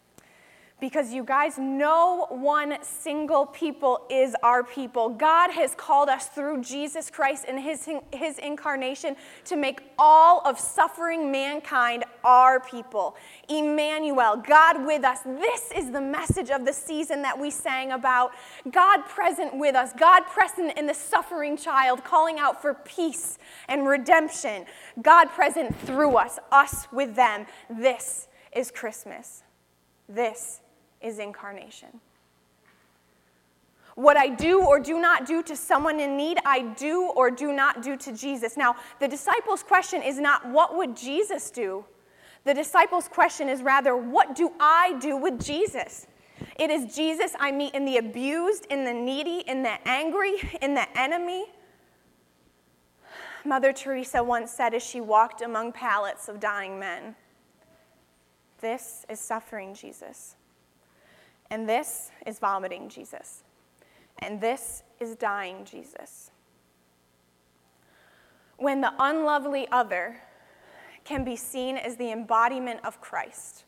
Because 0.80 1.12
you 1.12 1.24
guys, 1.24 1.58
no 1.58 2.26
one 2.30 2.76
single 2.82 3.46
people 3.46 4.06
is 4.08 4.36
our 4.44 4.62
people. 4.62 5.08
God 5.08 5.50
has 5.50 5.74
called 5.74 6.08
us 6.08 6.28
through 6.28 6.62
Jesus 6.62 7.10
Christ 7.10 7.46
and 7.48 7.58
his, 7.58 7.88
his 8.12 8.38
incarnation 8.38 9.16
to 9.46 9.56
make 9.56 9.80
all 9.98 10.40
of 10.44 10.60
suffering 10.60 11.32
mankind 11.32 12.04
our 12.22 12.60
people. 12.60 13.16
Emmanuel, 13.48 14.36
God 14.36 14.86
with 14.86 15.02
us. 15.02 15.18
This 15.24 15.72
is 15.76 15.90
the 15.90 16.00
message 16.00 16.50
of 16.50 16.64
the 16.64 16.72
season 16.72 17.22
that 17.22 17.36
we 17.36 17.50
sang 17.50 17.90
about. 17.90 18.30
God 18.70 19.04
present 19.06 19.58
with 19.58 19.74
us, 19.74 19.92
God 19.98 20.26
present 20.26 20.78
in 20.78 20.86
the 20.86 20.94
suffering 20.94 21.56
child, 21.56 22.04
calling 22.04 22.38
out 22.38 22.62
for 22.62 22.74
peace 22.74 23.38
and 23.66 23.84
redemption. 23.84 24.64
God 25.02 25.26
present 25.30 25.74
through 25.80 26.16
us, 26.16 26.38
us 26.52 26.86
with 26.92 27.16
them. 27.16 27.46
This 27.68 28.28
is 28.52 28.70
Christmas. 28.70 29.42
This 30.08 30.60
is 31.00 31.18
incarnation. 31.18 32.00
What 33.94 34.16
I 34.16 34.28
do 34.28 34.64
or 34.64 34.78
do 34.78 35.00
not 35.00 35.26
do 35.26 35.42
to 35.42 35.56
someone 35.56 35.98
in 35.98 36.16
need, 36.16 36.38
I 36.44 36.62
do 36.62 37.10
or 37.16 37.32
do 37.32 37.52
not 37.52 37.82
do 37.82 37.96
to 37.96 38.12
Jesus. 38.12 38.56
Now, 38.56 38.76
the 39.00 39.08
disciples' 39.08 39.64
question 39.64 40.02
is 40.02 40.20
not, 40.20 40.48
what 40.48 40.76
would 40.76 40.96
Jesus 40.96 41.50
do? 41.50 41.84
The 42.44 42.54
disciples' 42.54 43.08
question 43.08 43.48
is 43.48 43.60
rather, 43.60 43.96
what 43.96 44.36
do 44.36 44.52
I 44.60 44.96
do 45.00 45.16
with 45.16 45.44
Jesus? 45.44 46.06
It 46.56 46.70
is 46.70 46.94
Jesus 46.94 47.32
I 47.40 47.50
meet 47.50 47.74
in 47.74 47.84
the 47.84 47.96
abused, 47.96 48.66
in 48.70 48.84
the 48.84 48.92
needy, 48.92 49.42
in 49.48 49.64
the 49.64 49.76
angry, 49.88 50.34
in 50.62 50.74
the 50.74 50.86
enemy. 50.96 51.46
Mother 53.44 53.72
Teresa 53.72 54.22
once 54.22 54.52
said 54.52 54.74
as 54.74 54.82
she 54.84 55.00
walked 55.00 55.42
among 55.42 55.72
pallets 55.72 56.28
of 56.28 56.38
dying 56.38 56.78
men, 56.78 57.16
This 58.60 59.04
is 59.08 59.18
suffering 59.18 59.74
Jesus. 59.74 60.36
And 61.50 61.68
this 61.68 62.10
is 62.26 62.38
vomiting 62.38 62.88
Jesus. 62.88 63.42
And 64.18 64.40
this 64.40 64.82
is 65.00 65.16
dying 65.16 65.64
Jesus. 65.64 66.30
When 68.56 68.80
the 68.80 68.92
unlovely 68.98 69.68
other 69.70 70.20
can 71.04 71.24
be 71.24 71.36
seen 71.36 71.76
as 71.76 71.96
the 71.96 72.10
embodiment 72.10 72.80
of 72.84 73.00
Christ, 73.00 73.64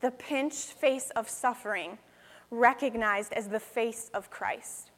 the 0.00 0.10
pinched 0.10 0.72
face 0.72 1.10
of 1.10 1.28
suffering 1.28 1.98
recognized 2.50 3.32
as 3.32 3.48
the 3.48 3.60
face 3.60 4.10
of 4.14 4.30
Christ, 4.30 4.90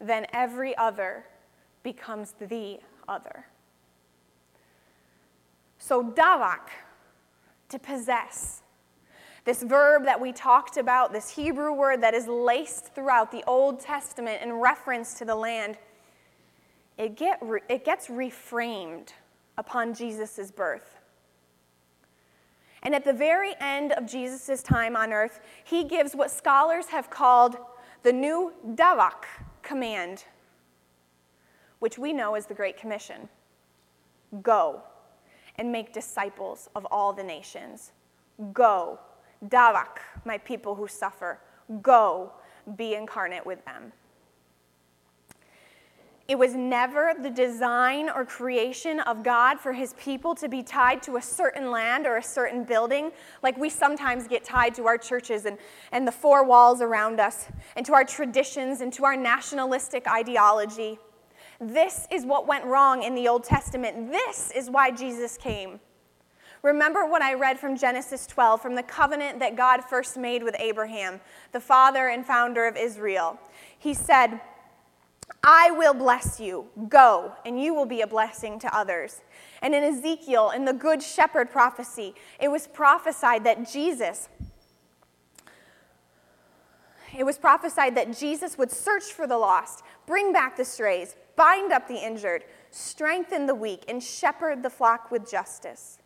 then 0.00 0.26
every 0.32 0.76
other 0.76 1.26
becomes 1.82 2.34
the 2.40 2.80
other. 3.08 3.46
So, 5.78 6.02
davak, 6.04 6.68
to 7.68 7.78
possess, 7.78 8.62
this 9.44 9.62
verb 9.62 10.04
that 10.04 10.20
we 10.20 10.32
talked 10.32 10.76
about, 10.76 11.12
this 11.12 11.30
Hebrew 11.30 11.72
word 11.72 12.02
that 12.02 12.14
is 12.14 12.26
laced 12.26 12.94
throughout 12.94 13.32
the 13.32 13.42
Old 13.46 13.80
Testament 13.80 14.42
in 14.42 14.52
reference 14.52 15.14
to 15.14 15.24
the 15.24 15.34
land, 15.34 15.78
it, 16.98 17.16
get, 17.16 17.42
it 17.68 17.84
gets 17.84 18.08
reframed 18.08 19.10
upon 19.56 19.94
Jesus' 19.94 20.50
birth. 20.50 20.96
And 22.82 22.94
at 22.94 23.04
the 23.04 23.12
very 23.12 23.54
end 23.60 23.92
of 23.92 24.06
Jesus' 24.06 24.62
time 24.62 24.96
on 24.96 25.12
earth, 25.12 25.40
he 25.64 25.84
gives 25.84 26.14
what 26.14 26.30
scholars 26.30 26.86
have 26.86 27.10
called 27.10 27.56
the 28.02 28.12
new 28.12 28.52
Davak 28.74 29.24
command, 29.62 30.24
which 31.78 31.98
we 31.98 32.12
know 32.12 32.34
as 32.34 32.46
the 32.46 32.54
Great 32.54 32.76
Commission 32.76 33.28
Go 34.42 34.82
and 35.56 35.72
make 35.72 35.92
disciples 35.92 36.68
of 36.76 36.86
all 36.90 37.12
the 37.12 37.24
nations. 37.24 37.92
Go 38.52 39.00
Davak, 39.46 39.98
my 40.24 40.38
people 40.38 40.74
who 40.74 40.86
suffer, 40.86 41.40
go, 41.82 42.32
be 42.76 42.94
incarnate 42.94 43.46
with 43.46 43.64
them. 43.64 43.92
It 46.28 46.38
was 46.38 46.54
never 46.54 47.12
the 47.20 47.30
design 47.30 48.08
or 48.08 48.24
creation 48.24 49.00
of 49.00 49.24
God 49.24 49.58
for 49.58 49.72
his 49.72 49.94
people 49.94 50.32
to 50.36 50.48
be 50.48 50.62
tied 50.62 51.02
to 51.02 51.16
a 51.16 51.22
certain 51.22 51.72
land 51.72 52.06
or 52.06 52.18
a 52.18 52.22
certain 52.22 52.62
building, 52.62 53.10
like 53.42 53.56
we 53.56 53.68
sometimes 53.68 54.28
get 54.28 54.44
tied 54.44 54.72
to 54.76 54.86
our 54.86 54.96
churches 54.96 55.44
and, 55.44 55.58
and 55.90 56.06
the 56.06 56.12
four 56.12 56.44
walls 56.44 56.82
around 56.82 57.18
us, 57.18 57.48
and 57.74 57.84
to 57.84 57.94
our 57.94 58.04
traditions 58.04 58.80
and 58.80 58.92
to 58.92 59.04
our 59.04 59.16
nationalistic 59.16 60.06
ideology. 60.06 61.00
This 61.60 62.06
is 62.12 62.24
what 62.24 62.46
went 62.46 62.64
wrong 62.64 63.02
in 63.02 63.16
the 63.16 63.26
Old 63.26 63.42
Testament. 63.42 64.12
This 64.12 64.52
is 64.52 64.70
why 64.70 64.92
Jesus 64.92 65.36
came. 65.36 65.80
Remember 66.62 67.06
what 67.06 67.22
I 67.22 67.34
read 67.34 67.58
from 67.58 67.76
Genesis 67.76 68.26
12, 68.26 68.60
from 68.60 68.74
the 68.74 68.82
covenant 68.82 69.38
that 69.38 69.56
God 69.56 69.82
first 69.82 70.16
made 70.16 70.42
with 70.42 70.54
Abraham, 70.58 71.20
the 71.52 71.60
father 71.60 72.08
and 72.08 72.24
founder 72.24 72.66
of 72.66 72.76
Israel. 72.76 73.38
He 73.78 73.94
said, 73.94 74.40
I 75.42 75.70
will 75.70 75.94
bless 75.94 76.38
you. 76.38 76.66
Go, 76.88 77.32
and 77.46 77.62
you 77.62 77.72
will 77.72 77.86
be 77.86 78.02
a 78.02 78.06
blessing 78.06 78.58
to 78.60 78.76
others. 78.76 79.22
And 79.62 79.74
in 79.74 79.82
Ezekiel, 79.82 80.50
in 80.50 80.66
the 80.66 80.74
Good 80.74 81.02
Shepherd 81.02 81.50
prophecy, 81.50 82.14
it 82.38 82.48
was 82.48 82.66
prophesied 82.66 83.44
that 83.44 83.70
Jesus, 83.70 84.28
it 87.16 87.24
was 87.24 87.38
prophesied 87.38 87.96
that 87.96 88.16
Jesus 88.16 88.58
would 88.58 88.70
search 88.70 89.04
for 89.04 89.26
the 89.26 89.38
lost, 89.38 89.82
bring 90.06 90.30
back 90.30 90.58
the 90.58 90.64
strays, 90.64 91.16
bind 91.36 91.72
up 91.72 91.88
the 91.88 92.04
injured, 92.04 92.44
strengthen 92.70 93.46
the 93.46 93.54
weak, 93.54 93.84
and 93.88 94.02
shepherd 94.02 94.62
the 94.62 94.70
flock 94.70 95.10
with 95.10 95.30
justice. 95.30 95.99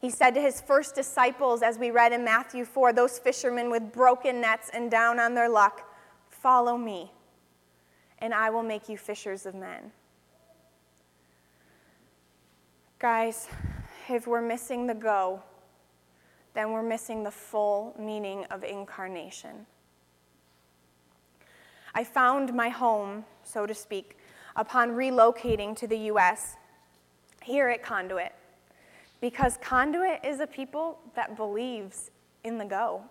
He 0.00 0.10
said 0.10 0.34
to 0.34 0.40
his 0.40 0.60
first 0.60 0.94
disciples, 0.94 1.62
as 1.62 1.78
we 1.78 1.90
read 1.90 2.12
in 2.12 2.24
Matthew 2.24 2.64
4, 2.64 2.92
those 2.92 3.18
fishermen 3.18 3.70
with 3.70 3.92
broken 3.92 4.40
nets 4.40 4.70
and 4.72 4.90
down 4.90 5.18
on 5.18 5.34
their 5.34 5.48
luck, 5.48 5.84
Follow 6.30 6.76
me, 6.76 7.10
and 8.20 8.32
I 8.32 8.50
will 8.50 8.62
make 8.62 8.88
you 8.88 8.96
fishers 8.96 9.44
of 9.44 9.56
men. 9.56 9.90
Guys, 13.00 13.48
if 14.08 14.28
we're 14.28 14.40
missing 14.40 14.86
the 14.86 14.94
go, 14.94 15.42
then 16.54 16.70
we're 16.70 16.82
missing 16.82 17.24
the 17.24 17.30
full 17.30 17.94
meaning 17.98 18.44
of 18.46 18.62
incarnation. 18.62 19.66
I 21.92 22.04
found 22.04 22.54
my 22.54 22.68
home, 22.68 23.24
so 23.42 23.66
to 23.66 23.74
speak, 23.74 24.16
upon 24.54 24.90
relocating 24.90 25.74
to 25.76 25.88
the 25.88 25.98
U.S. 25.98 26.56
here 27.42 27.68
at 27.68 27.82
Conduit. 27.82 28.32
Because 29.20 29.58
Conduit 29.60 30.24
is 30.24 30.40
a 30.40 30.46
people 30.46 31.00
that 31.14 31.36
believes 31.36 32.10
in 32.44 32.58
the 32.58 32.64
go. 32.64 33.02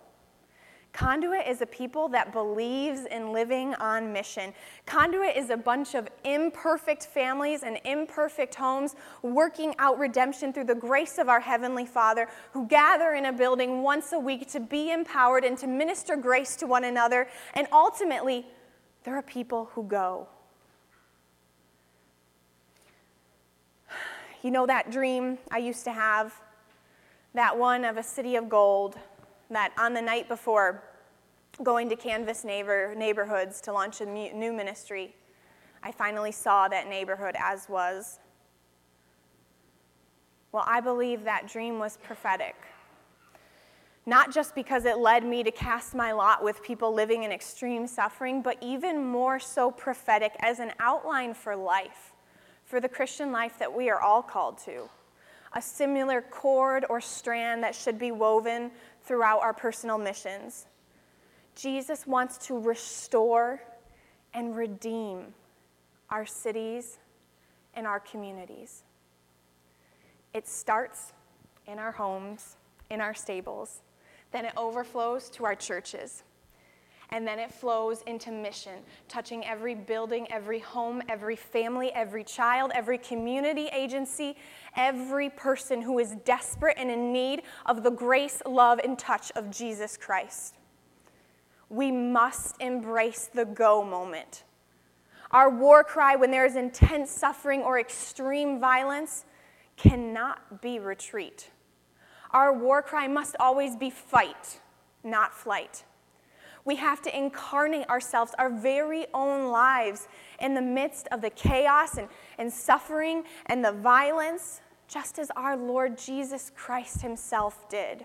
Conduit 0.92 1.46
is 1.46 1.60
a 1.60 1.66
people 1.66 2.08
that 2.08 2.32
believes 2.32 3.04
in 3.04 3.32
living 3.32 3.74
on 3.74 4.12
mission. 4.12 4.52
Conduit 4.86 5.36
is 5.36 5.50
a 5.50 5.56
bunch 5.56 5.94
of 5.94 6.08
imperfect 6.24 7.06
families 7.06 7.62
and 7.62 7.78
imperfect 7.84 8.54
homes 8.54 8.96
working 9.22 9.74
out 9.78 9.98
redemption 9.98 10.52
through 10.52 10.64
the 10.64 10.74
grace 10.74 11.18
of 11.18 11.28
our 11.28 11.40
Heavenly 11.40 11.86
Father 11.86 12.26
who 12.52 12.66
gather 12.66 13.12
in 13.12 13.26
a 13.26 13.32
building 13.32 13.82
once 13.82 14.12
a 14.12 14.18
week 14.18 14.50
to 14.50 14.60
be 14.60 14.90
empowered 14.90 15.44
and 15.44 15.58
to 15.58 15.66
minister 15.66 16.16
grace 16.16 16.56
to 16.56 16.66
one 16.66 16.84
another. 16.84 17.28
And 17.54 17.68
ultimately, 17.70 18.46
there 19.04 19.14
are 19.14 19.22
people 19.22 19.70
who 19.74 19.84
go. 19.84 20.26
You 24.42 24.52
know 24.52 24.66
that 24.66 24.92
dream 24.92 25.38
I 25.50 25.58
used 25.58 25.82
to 25.84 25.92
have? 25.92 26.32
That 27.34 27.58
one 27.58 27.84
of 27.84 27.96
a 27.96 28.02
city 28.04 28.36
of 28.36 28.48
gold, 28.48 28.96
that 29.50 29.72
on 29.76 29.94
the 29.94 30.02
night 30.02 30.28
before 30.28 30.84
going 31.64 31.88
to 31.88 31.96
canvas 31.96 32.44
neighbor, 32.44 32.94
neighborhoods 32.96 33.60
to 33.62 33.72
launch 33.72 34.00
a 34.00 34.06
new 34.06 34.52
ministry, 34.52 35.16
I 35.82 35.90
finally 35.90 36.30
saw 36.30 36.68
that 36.68 36.88
neighborhood 36.88 37.34
as 37.36 37.68
was. 37.68 38.20
Well, 40.52 40.64
I 40.66 40.80
believe 40.80 41.24
that 41.24 41.48
dream 41.48 41.80
was 41.80 41.96
prophetic. 41.96 42.54
Not 44.06 44.32
just 44.32 44.54
because 44.54 44.84
it 44.84 44.98
led 44.98 45.26
me 45.26 45.42
to 45.42 45.50
cast 45.50 45.96
my 45.96 46.12
lot 46.12 46.44
with 46.44 46.62
people 46.62 46.94
living 46.94 47.24
in 47.24 47.32
extreme 47.32 47.88
suffering, 47.88 48.40
but 48.40 48.56
even 48.62 49.04
more 49.04 49.40
so 49.40 49.70
prophetic 49.70 50.36
as 50.40 50.60
an 50.60 50.72
outline 50.78 51.34
for 51.34 51.56
life 51.56 52.12
for 52.68 52.80
the 52.80 52.88
Christian 52.88 53.32
life 53.32 53.58
that 53.58 53.72
we 53.72 53.88
are 53.88 54.00
all 54.00 54.22
called 54.22 54.58
to. 54.58 54.90
A 55.54 55.62
similar 55.62 56.20
cord 56.20 56.84
or 56.90 57.00
strand 57.00 57.62
that 57.62 57.74
should 57.74 57.98
be 57.98 58.12
woven 58.12 58.70
throughout 59.02 59.40
our 59.40 59.54
personal 59.54 59.96
missions. 59.96 60.66
Jesus 61.56 62.06
wants 62.06 62.36
to 62.46 62.58
restore 62.58 63.62
and 64.34 64.54
redeem 64.54 65.32
our 66.10 66.26
cities 66.26 66.98
and 67.72 67.86
our 67.86 68.00
communities. 68.00 68.82
It 70.34 70.46
starts 70.46 71.14
in 71.66 71.78
our 71.78 71.92
homes, 71.92 72.56
in 72.90 73.00
our 73.00 73.14
stables, 73.14 73.80
then 74.30 74.44
it 74.44 74.52
overflows 74.58 75.30
to 75.30 75.46
our 75.46 75.54
churches. 75.54 76.22
And 77.10 77.26
then 77.26 77.38
it 77.38 77.50
flows 77.50 78.02
into 78.02 78.30
mission, 78.30 78.80
touching 79.08 79.44
every 79.46 79.74
building, 79.74 80.30
every 80.30 80.58
home, 80.58 81.02
every 81.08 81.36
family, 81.36 81.90
every 81.92 82.22
child, 82.22 82.70
every 82.74 82.98
community 82.98 83.68
agency, 83.68 84.36
every 84.76 85.30
person 85.30 85.80
who 85.80 85.98
is 85.98 86.16
desperate 86.26 86.76
and 86.78 86.90
in 86.90 87.12
need 87.12 87.42
of 87.64 87.82
the 87.82 87.90
grace, 87.90 88.42
love, 88.44 88.78
and 88.80 88.98
touch 88.98 89.32
of 89.36 89.50
Jesus 89.50 89.96
Christ. 89.96 90.56
We 91.70 91.90
must 91.90 92.56
embrace 92.60 93.30
the 93.32 93.46
go 93.46 93.82
moment. 93.82 94.44
Our 95.30 95.50
war 95.50 95.84
cry 95.84 96.16
when 96.16 96.30
there 96.30 96.46
is 96.46 96.56
intense 96.56 97.10
suffering 97.10 97.62
or 97.62 97.78
extreme 97.78 98.60
violence 98.60 99.24
cannot 99.76 100.60
be 100.60 100.78
retreat. 100.78 101.50
Our 102.32 102.52
war 102.52 102.82
cry 102.82 103.08
must 103.08 103.36
always 103.40 103.76
be 103.76 103.90
fight, 103.90 104.60
not 105.04 105.34
flight. 105.34 105.84
We 106.68 106.76
have 106.76 107.00
to 107.04 107.16
incarnate 107.16 107.88
ourselves, 107.88 108.34
our 108.38 108.50
very 108.50 109.06
own 109.14 109.50
lives, 109.50 110.06
in 110.38 110.52
the 110.52 110.60
midst 110.60 111.08
of 111.10 111.22
the 111.22 111.30
chaos 111.30 111.96
and, 111.96 112.08
and 112.36 112.52
suffering 112.52 113.24
and 113.46 113.64
the 113.64 113.72
violence, 113.72 114.60
just 114.86 115.18
as 115.18 115.30
our 115.34 115.56
Lord 115.56 115.96
Jesus 115.96 116.52
Christ 116.54 117.00
Himself 117.00 117.70
did. 117.70 118.04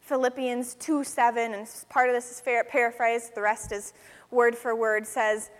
Philippians 0.00 0.76
2 0.76 1.04
7, 1.04 1.52
and 1.52 1.68
part 1.90 2.08
of 2.08 2.14
this 2.14 2.30
is 2.30 2.40
paraphrased, 2.40 3.34
the 3.34 3.42
rest 3.42 3.70
is 3.70 3.92
word 4.30 4.56
for 4.56 4.74
word, 4.74 5.06
says, 5.06 5.50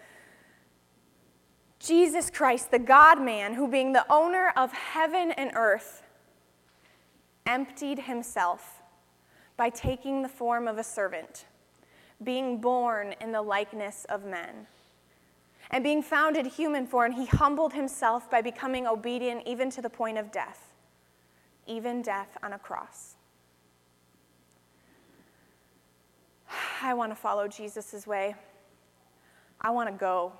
Jesus 1.78 2.30
Christ, 2.30 2.70
the 2.70 2.78
God 2.78 3.20
man, 3.20 3.52
who 3.52 3.68
being 3.68 3.92
the 3.92 4.10
owner 4.10 4.50
of 4.56 4.72
heaven 4.72 5.30
and 5.32 5.50
earth, 5.54 6.04
emptied 7.44 7.98
himself 7.98 8.80
by 9.56 9.70
taking 9.70 10.22
the 10.22 10.28
form 10.28 10.66
of 10.66 10.78
a 10.78 10.84
servant, 10.84 11.46
being 12.22 12.60
born 12.60 13.14
in 13.20 13.32
the 13.32 13.42
likeness 13.42 14.04
of 14.08 14.24
men. 14.24 14.66
And 15.70 15.82
being 15.82 16.02
found 16.02 16.36
in 16.36 16.46
human 16.46 16.86
form, 16.86 17.12
he 17.12 17.26
humbled 17.26 17.72
himself 17.72 18.30
by 18.30 18.42
becoming 18.42 18.86
obedient 18.86 19.42
even 19.46 19.70
to 19.70 19.82
the 19.82 19.90
point 19.90 20.18
of 20.18 20.30
death, 20.30 20.74
even 21.66 22.02
death 22.02 22.36
on 22.42 22.52
a 22.52 22.58
cross. 22.58 23.14
I 26.82 26.94
want 26.94 27.12
to 27.12 27.16
follow 27.16 27.48
Jesus' 27.48 28.06
way. 28.06 28.34
I 29.60 29.70
want 29.70 29.88
to 29.88 29.94
go 29.94 30.32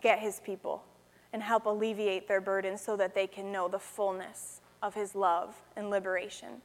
get 0.00 0.20
his 0.20 0.40
people 0.40 0.84
and 1.32 1.42
help 1.42 1.66
alleviate 1.66 2.28
their 2.28 2.40
burdens 2.40 2.80
so 2.80 2.96
that 2.96 3.14
they 3.14 3.26
can 3.26 3.50
know 3.50 3.68
the 3.68 3.78
fullness 3.78 4.60
of 4.82 4.94
his 4.94 5.14
love 5.14 5.54
and 5.76 5.90
liberation. 5.90 6.62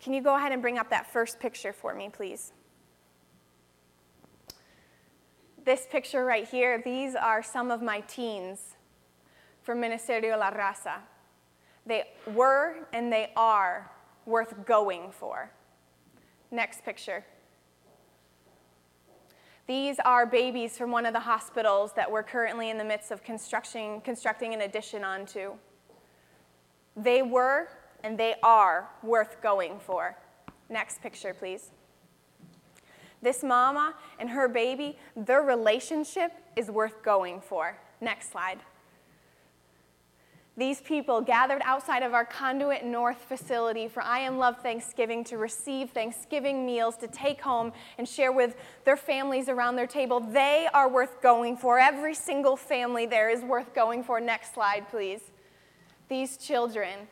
Can 0.00 0.12
you 0.12 0.22
go 0.22 0.36
ahead 0.36 0.52
and 0.52 0.62
bring 0.62 0.78
up 0.78 0.90
that 0.90 1.12
first 1.12 1.40
picture 1.40 1.72
for 1.72 1.94
me, 1.94 2.08
please? 2.08 2.52
This 5.64 5.86
picture 5.90 6.24
right 6.24 6.48
here, 6.48 6.80
these 6.84 7.14
are 7.14 7.42
some 7.42 7.70
of 7.70 7.82
my 7.82 8.00
teens 8.00 8.76
from 9.62 9.82
Ministerio 9.82 10.38
La 10.38 10.50
Raza. 10.50 11.00
They 11.84 12.04
were 12.32 12.86
and 12.92 13.12
they 13.12 13.32
are 13.36 13.90
worth 14.24 14.64
going 14.64 15.10
for. 15.10 15.50
Next 16.50 16.84
picture. 16.84 17.24
These 19.66 19.98
are 20.06 20.24
babies 20.24 20.78
from 20.78 20.90
one 20.90 21.04
of 21.04 21.12
the 21.12 21.20
hospitals 21.20 21.92
that 21.94 22.10
we're 22.10 22.22
currently 22.22 22.70
in 22.70 22.78
the 22.78 22.84
midst 22.84 23.10
of 23.10 23.22
constructing, 23.22 24.00
constructing 24.00 24.54
an 24.54 24.62
addition 24.62 25.04
onto. 25.04 25.52
They 26.96 27.20
were 27.20 27.68
and 28.02 28.18
they 28.18 28.34
are 28.42 28.88
worth 29.02 29.40
going 29.42 29.78
for. 29.78 30.16
Next 30.68 31.00
picture, 31.02 31.34
please. 31.34 31.70
This 33.20 33.42
mama 33.42 33.94
and 34.18 34.30
her 34.30 34.48
baby, 34.48 34.96
their 35.16 35.42
relationship 35.42 36.32
is 36.56 36.70
worth 36.70 37.02
going 37.02 37.40
for. 37.40 37.76
Next 38.00 38.30
slide. 38.30 38.60
These 40.56 40.80
people 40.80 41.20
gathered 41.20 41.62
outside 41.64 42.02
of 42.02 42.14
our 42.14 42.24
Conduit 42.24 42.84
North 42.84 43.18
facility 43.28 43.86
for 43.86 44.02
I 44.02 44.18
Am 44.18 44.38
Love 44.38 44.60
Thanksgiving 44.60 45.22
to 45.24 45.38
receive 45.38 45.90
Thanksgiving 45.90 46.66
meals 46.66 46.96
to 46.96 47.06
take 47.06 47.40
home 47.40 47.72
and 47.96 48.08
share 48.08 48.32
with 48.32 48.56
their 48.84 48.96
families 48.96 49.48
around 49.48 49.76
their 49.76 49.86
table. 49.86 50.18
They 50.18 50.66
are 50.74 50.88
worth 50.88 51.22
going 51.22 51.56
for. 51.56 51.78
Every 51.78 52.12
single 52.12 52.56
family 52.56 53.06
there 53.06 53.30
is 53.30 53.42
worth 53.42 53.72
going 53.72 54.02
for. 54.02 54.20
Next 54.20 54.52
slide, 54.52 54.88
please. 54.90 55.20
These 56.08 56.38
children, 56.38 57.06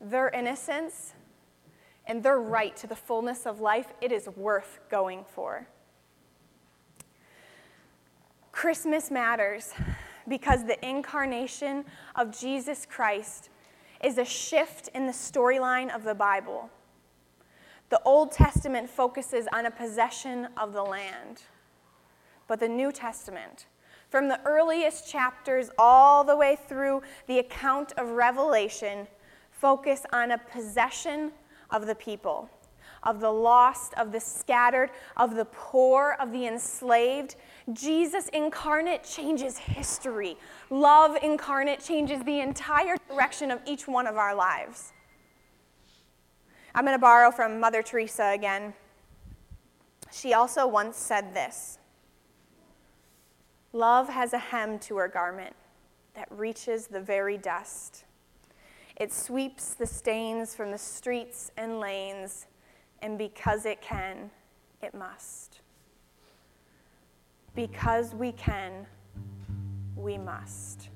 their 0.00 0.28
innocence 0.28 1.14
and 2.06 2.22
their 2.22 2.38
right 2.38 2.76
to 2.76 2.86
the 2.86 2.96
fullness 2.96 3.46
of 3.46 3.60
life, 3.60 3.86
it 4.00 4.12
is 4.12 4.28
worth 4.36 4.80
going 4.90 5.24
for. 5.24 5.66
Christmas 8.52 9.10
matters 9.10 9.72
because 10.28 10.64
the 10.64 10.82
incarnation 10.86 11.84
of 12.14 12.38
Jesus 12.38 12.86
Christ 12.86 13.50
is 14.02 14.18
a 14.18 14.24
shift 14.24 14.88
in 14.94 15.06
the 15.06 15.12
storyline 15.12 15.94
of 15.94 16.04
the 16.04 16.14
Bible. 16.14 16.70
The 17.90 18.00
Old 18.04 18.32
Testament 18.32 18.88
focuses 18.88 19.46
on 19.52 19.66
a 19.66 19.70
possession 19.70 20.48
of 20.56 20.72
the 20.72 20.82
land, 20.82 21.42
but 22.48 22.60
the 22.60 22.68
New 22.68 22.92
Testament, 22.92 23.66
from 24.08 24.28
the 24.28 24.40
earliest 24.44 25.10
chapters 25.10 25.70
all 25.78 26.24
the 26.24 26.36
way 26.36 26.56
through 26.68 27.02
the 27.26 27.38
account 27.38 27.92
of 27.96 28.10
Revelation, 28.10 29.06
focus 29.60 30.04
on 30.12 30.32
a 30.32 30.38
possession 30.38 31.32
of 31.70 31.86
the 31.86 31.94
people, 31.94 32.48
of 33.02 33.20
the 33.20 33.30
lost, 33.30 33.94
of 33.94 34.12
the 34.12 34.20
scattered, 34.20 34.90
of 35.16 35.34
the 35.36 35.44
poor, 35.46 36.16
of 36.20 36.32
the 36.32 36.46
enslaved, 36.46 37.36
Jesus 37.72 38.28
incarnate 38.28 39.04
changes 39.04 39.58
history. 39.58 40.36
Love 40.70 41.16
incarnate 41.22 41.80
changes 41.80 42.22
the 42.24 42.40
entire 42.40 42.96
direction 43.08 43.50
of 43.50 43.60
each 43.66 43.88
one 43.88 44.06
of 44.06 44.16
our 44.16 44.34
lives. 44.34 44.92
I'm 46.74 46.84
going 46.84 46.96
to 46.96 47.00
borrow 47.00 47.30
from 47.30 47.60
Mother 47.60 47.82
Teresa 47.82 48.32
again. 48.34 48.74
She 50.12 50.34
also 50.34 50.66
once 50.66 50.96
said 50.96 51.34
this 51.34 51.78
Love 53.72 54.08
has 54.08 54.32
a 54.32 54.38
hem 54.38 54.78
to 54.80 54.96
her 54.96 55.08
garment 55.08 55.54
that 56.14 56.28
reaches 56.30 56.86
the 56.86 57.00
very 57.00 57.36
dust. 57.36 58.04
It 58.96 59.12
sweeps 59.12 59.74
the 59.74 59.86
stains 59.86 60.54
from 60.54 60.70
the 60.70 60.78
streets 60.78 61.50
and 61.56 61.80
lanes, 61.80 62.46
and 63.02 63.18
because 63.18 63.66
it 63.66 63.82
can, 63.82 64.30
it 64.82 64.94
must. 64.94 65.60
Because 67.56 68.14
we 68.14 68.32
can, 68.32 68.86
we 69.96 70.16
must. 70.16 70.88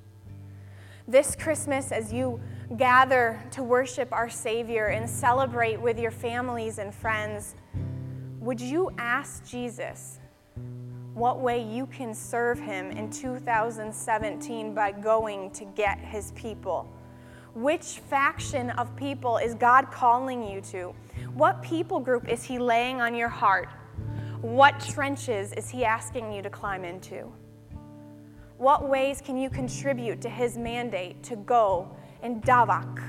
This 1.09 1.35
Christmas, 1.35 1.91
as 1.91 2.13
you 2.13 2.41
gather 2.77 3.43
to 3.53 3.63
worship 3.63 4.13
our 4.13 4.29
Savior 4.29 4.87
and 4.87 5.09
celebrate 5.09 5.81
with 5.81 5.99
your 5.99 6.11
families 6.11 6.79
and 6.79 6.95
friends, 6.95 7.55
would 8.41 8.61
you 8.61 8.93
ask 8.99 9.45
Jesus 9.49 10.21
what 11.15 11.41
way 11.41 11.61
you 11.63 11.87
can 11.87 12.15
serve 12.15 12.61
him 12.61 12.93
in 12.93 13.11
2017 13.11 14.73
by 14.73 14.93
going 14.93 15.51
to 15.51 15.65
get 15.65 15.99
his 15.99 16.31
people? 16.33 16.89
Which 17.59 17.99
faction 18.09 18.71
of 18.71 18.95
people 18.95 19.39
is 19.39 19.55
God 19.55 19.91
calling 19.91 20.49
you 20.49 20.61
to? 20.71 20.95
What 21.35 21.61
people 21.61 21.99
group 21.99 22.29
is 22.29 22.45
he 22.45 22.57
laying 22.57 23.01
on 23.01 23.17
your 23.17 23.29
heart? 23.29 23.69
What 24.43 24.79
trenches 24.79 25.53
is 25.55 25.69
He 25.69 25.85
asking 25.85 26.33
you 26.33 26.43
to 26.43 26.51
climb 26.51 26.85
into? 26.85 27.33
What 28.57 28.89
ways 28.89 29.21
can 29.21 29.37
you 29.37 29.51
contribute 29.51 30.21
to 30.21 30.29
His 30.29 30.57
mandate 30.57 31.25
to 31.25 31.35
go 31.35 31.91
and 32.23 32.41
davak, 32.45 33.03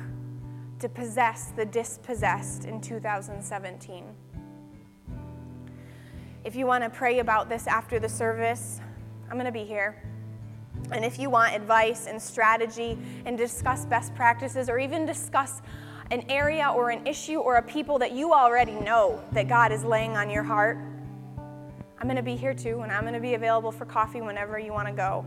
to 0.80 0.90
possess 0.90 1.52
the 1.56 1.66
dispossessed 1.66 2.66
in 2.66 2.82
2017? 2.82 4.04
If 6.44 6.56
you 6.56 6.66
want 6.66 6.84
to 6.84 6.90
pray 6.90 7.20
about 7.20 7.50
this 7.50 7.68
after 7.68 8.00
the 8.00 8.10
service, 8.10 8.82
I'm 9.30 9.36
going 9.36 9.46
to 9.46 9.52
be 9.52 9.66
here. 9.66 10.02
And 10.92 11.06
if 11.06 11.20
you 11.20 11.30
want 11.30 11.54
advice 11.54 12.08
and 12.08 12.22
strategy 12.22 12.98
and 13.26 13.38
discuss 13.38 13.86
best 13.86 14.14
practices 14.16 14.70
or 14.70 14.80
even 14.80 15.06
discuss 15.06 15.62
an 16.12 16.24
area 16.30 16.68
or 16.76 16.90
an 16.90 17.06
issue 17.06 17.40
or 17.40 17.58
a 17.58 17.62
people 17.62 18.00
that 18.00 18.12
you 18.14 18.34
already 18.34 18.74
know 18.74 19.24
that 19.32 19.48
God 19.48 19.72
is 19.72 19.84
laying 19.84 20.18
on 20.18 20.30
your 20.30 20.44
heart, 20.44 20.78
I'm 22.00 22.08
going 22.08 22.16
to 22.16 22.24
be 22.24 22.36
here 22.36 22.54
too, 22.54 22.82
and 22.82 22.92
I'm 22.92 23.02
going 23.02 23.14
to 23.14 23.20
be 23.20 23.34
available 23.34 23.72
for 23.72 23.86
coffee 23.86 24.22
whenever 24.22 24.58
you 24.58 24.72
want 24.72 24.88
to 24.88 24.94
go. 24.94 25.26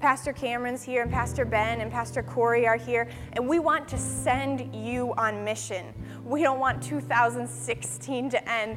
Pastor 0.00 0.32
Cameron's 0.32 0.82
here, 0.82 1.00
and 1.02 1.10
Pastor 1.10 1.44
Ben 1.44 1.80
and 1.80 1.90
Pastor 1.90 2.22
Corey 2.22 2.66
are 2.66 2.76
here, 2.76 3.08
and 3.32 3.48
we 3.48 3.58
want 3.58 3.88
to 3.88 3.96
send 3.96 4.74
you 4.74 5.14
on 5.16 5.44
mission. 5.44 5.94
We 6.24 6.42
don't 6.42 6.58
want 6.58 6.82
2016 6.82 8.30
to 8.30 8.50
end 8.50 8.76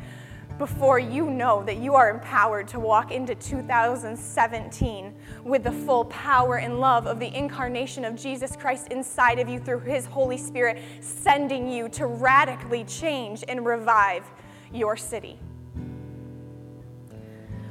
before 0.58 0.98
you 0.98 1.30
know 1.30 1.64
that 1.64 1.78
you 1.78 1.94
are 1.94 2.10
empowered 2.10 2.68
to 2.70 2.80
walk 2.80 3.12
into 3.12 3.36
2017 3.36 5.14
with 5.44 5.64
the 5.64 5.72
full 5.72 6.06
power 6.06 6.58
and 6.58 6.80
love 6.80 7.06
of 7.06 7.20
the 7.20 7.36
incarnation 7.38 8.04
of 8.04 8.16
Jesus 8.16 8.56
Christ 8.56 8.88
inside 8.90 9.38
of 9.40 9.48
you 9.48 9.60
through 9.60 9.82
His 9.82 10.06
Holy 10.06 10.38
Spirit, 10.38 10.82
sending 11.00 11.70
you 11.70 11.90
to 11.90 12.08
radically 12.08 12.84
change 12.86 13.44
and 13.48 13.66
revive 13.66 14.26
your 14.74 14.98
city. 14.98 15.40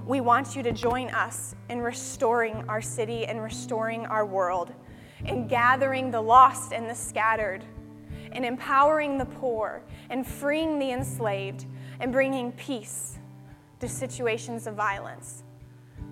We 0.07 0.21
want 0.21 0.55
you 0.55 0.63
to 0.63 0.71
join 0.71 1.09
us 1.11 1.57
in 1.69 1.81
restoring 1.81 2.65
our 2.69 2.81
city 2.81 3.27
and 3.27 3.43
restoring 3.43 4.07
our 4.07 4.25
world, 4.25 4.73
in 5.25 5.49
gathering 5.49 6.13
the 6.13 6.21
lost 6.21 6.73
and 6.73 6.89
the 6.89 6.95
scattered, 6.95 7.65
in 8.31 8.45
empowering 8.45 9.19
the 9.19 9.25
poor 9.25 9.83
and 10.11 10.25
freeing 10.25 10.79
the 10.79 10.93
enslaved 10.93 11.67
and 12.01 12.13
bringing 12.13 12.53
peace 12.53 13.19
to 13.81 13.89
situations 13.89 14.67
of 14.67 14.75
violence. 14.75 15.43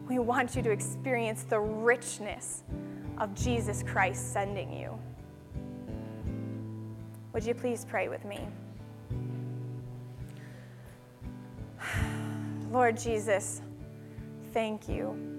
We 0.08 0.18
want 0.18 0.54
you 0.54 0.62
to 0.62 0.70
experience 0.70 1.44
the 1.44 1.60
richness 1.60 2.62
of 3.18 3.34
Jesus 3.34 3.82
Christ 3.82 4.32
sending 4.32 4.72
you. 4.72 4.98
Would 7.32 7.44
you 7.44 7.54
please 7.54 7.84
pray 7.84 8.08
with 8.08 8.24
me? 8.24 8.46
Lord 12.70 12.98
Jesus, 12.98 13.62
thank 14.52 14.88
you. 14.88 15.33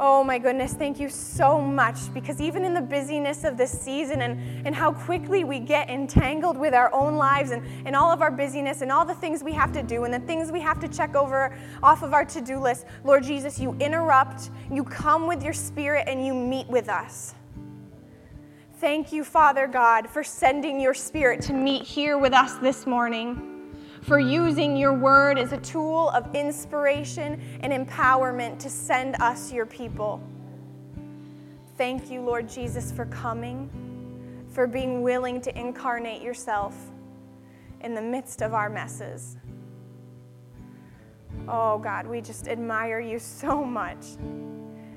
Oh 0.00 0.22
my 0.22 0.38
goodness, 0.38 0.74
thank 0.74 1.00
you 1.00 1.08
so 1.08 1.60
much 1.60 2.14
because 2.14 2.40
even 2.40 2.64
in 2.64 2.72
the 2.72 2.80
busyness 2.80 3.42
of 3.42 3.56
this 3.56 3.72
season 3.72 4.22
and, 4.22 4.64
and 4.64 4.72
how 4.72 4.92
quickly 4.92 5.42
we 5.42 5.58
get 5.58 5.90
entangled 5.90 6.56
with 6.56 6.72
our 6.72 6.94
own 6.94 7.16
lives 7.16 7.50
and, 7.50 7.66
and 7.84 7.96
all 7.96 8.12
of 8.12 8.22
our 8.22 8.30
busyness 8.30 8.80
and 8.80 8.92
all 8.92 9.04
the 9.04 9.14
things 9.14 9.42
we 9.42 9.52
have 9.52 9.72
to 9.72 9.82
do 9.82 10.04
and 10.04 10.14
the 10.14 10.20
things 10.20 10.52
we 10.52 10.60
have 10.60 10.78
to 10.78 10.86
check 10.86 11.16
over 11.16 11.52
off 11.82 12.04
of 12.04 12.14
our 12.14 12.24
to 12.26 12.40
do 12.40 12.60
list, 12.60 12.86
Lord 13.02 13.24
Jesus, 13.24 13.58
you 13.58 13.76
interrupt, 13.80 14.50
you 14.70 14.84
come 14.84 15.26
with 15.26 15.42
your 15.42 15.52
spirit, 15.52 16.04
and 16.06 16.24
you 16.24 16.32
meet 16.32 16.68
with 16.68 16.88
us. 16.88 17.34
Thank 18.74 19.12
you, 19.12 19.24
Father 19.24 19.66
God, 19.66 20.08
for 20.08 20.22
sending 20.22 20.80
your 20.80 20.94
spirit 20.94 21.42
to 21.42 21.52
meet 21.52 21.82
here 21.82 22.18
with 22.18 22.32
us 22.32 22.54
this 22.58 22.86
morning 22.86 23.57
for 24.02 24.18
using 24.18 24.76
your 24.76 24.92
word 24.92 25.38
as 25.38 25.52
a 25.52 25.58
tool 25.58 26.10
of 26.10 26.34
inspiration 26.34 27.40
and 27.60 27.72
empowerment 27.72 28.58
to 28.60 28.70
send 28.70 29.16
us 29.20 29.52
your 29.52 29.66
people. 29.66 30.22
Thank 31.76 32.10
you, 32.10 32.20
Lord 32.20 32.48
Jesus, 32.48 32.90
for 32.90 33.06
coming, 33.06 33.70
for 34.50 34.66
being 34.66 35.02
willing 35.02 35.40
to 35.42 35.58
incarnate 35.58 36.22
yourself 36.22 36.76
in 37.82 37.94
the 37.94 38.02
midst 38.02 38.42
of 38.42 38.54
our 38.54 38.68
messes. 38.68 39.36
Oh, 41.46 41.78
God, 41.78 42.06
we 42.06 42.20
just 42.20 42.48
admire 42.48 42.98
you 42.98 43.18
so 43.18 43.64
much, 43.64 44.16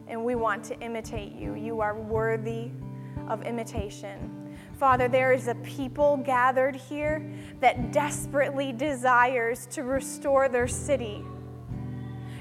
and 0.08 0.26
we 0.26 0.36
want 0.36 0.64
to 0.66 0.80
imitate 0.80 1.34
you. 1.34 1.56
You 1.56 1.82
are 1.82 2.00
worthy 2.00 2.72
of 3.28 3.44
imitation. 3.44 4.41
Father, 4.82 5.08
there 5.08 5.32
is 5.32 5.48
a 5.48 5.54
people 5.54 6.18
gathered 6.18 6.76
here 6.76 7.24
that 7.60 7.92
desperately 7.92 8.72
desires 8.74 9.68
to 9.68 9.84
restore 9.84 10.50
their 10.50 10.68
city. 10.68 11.24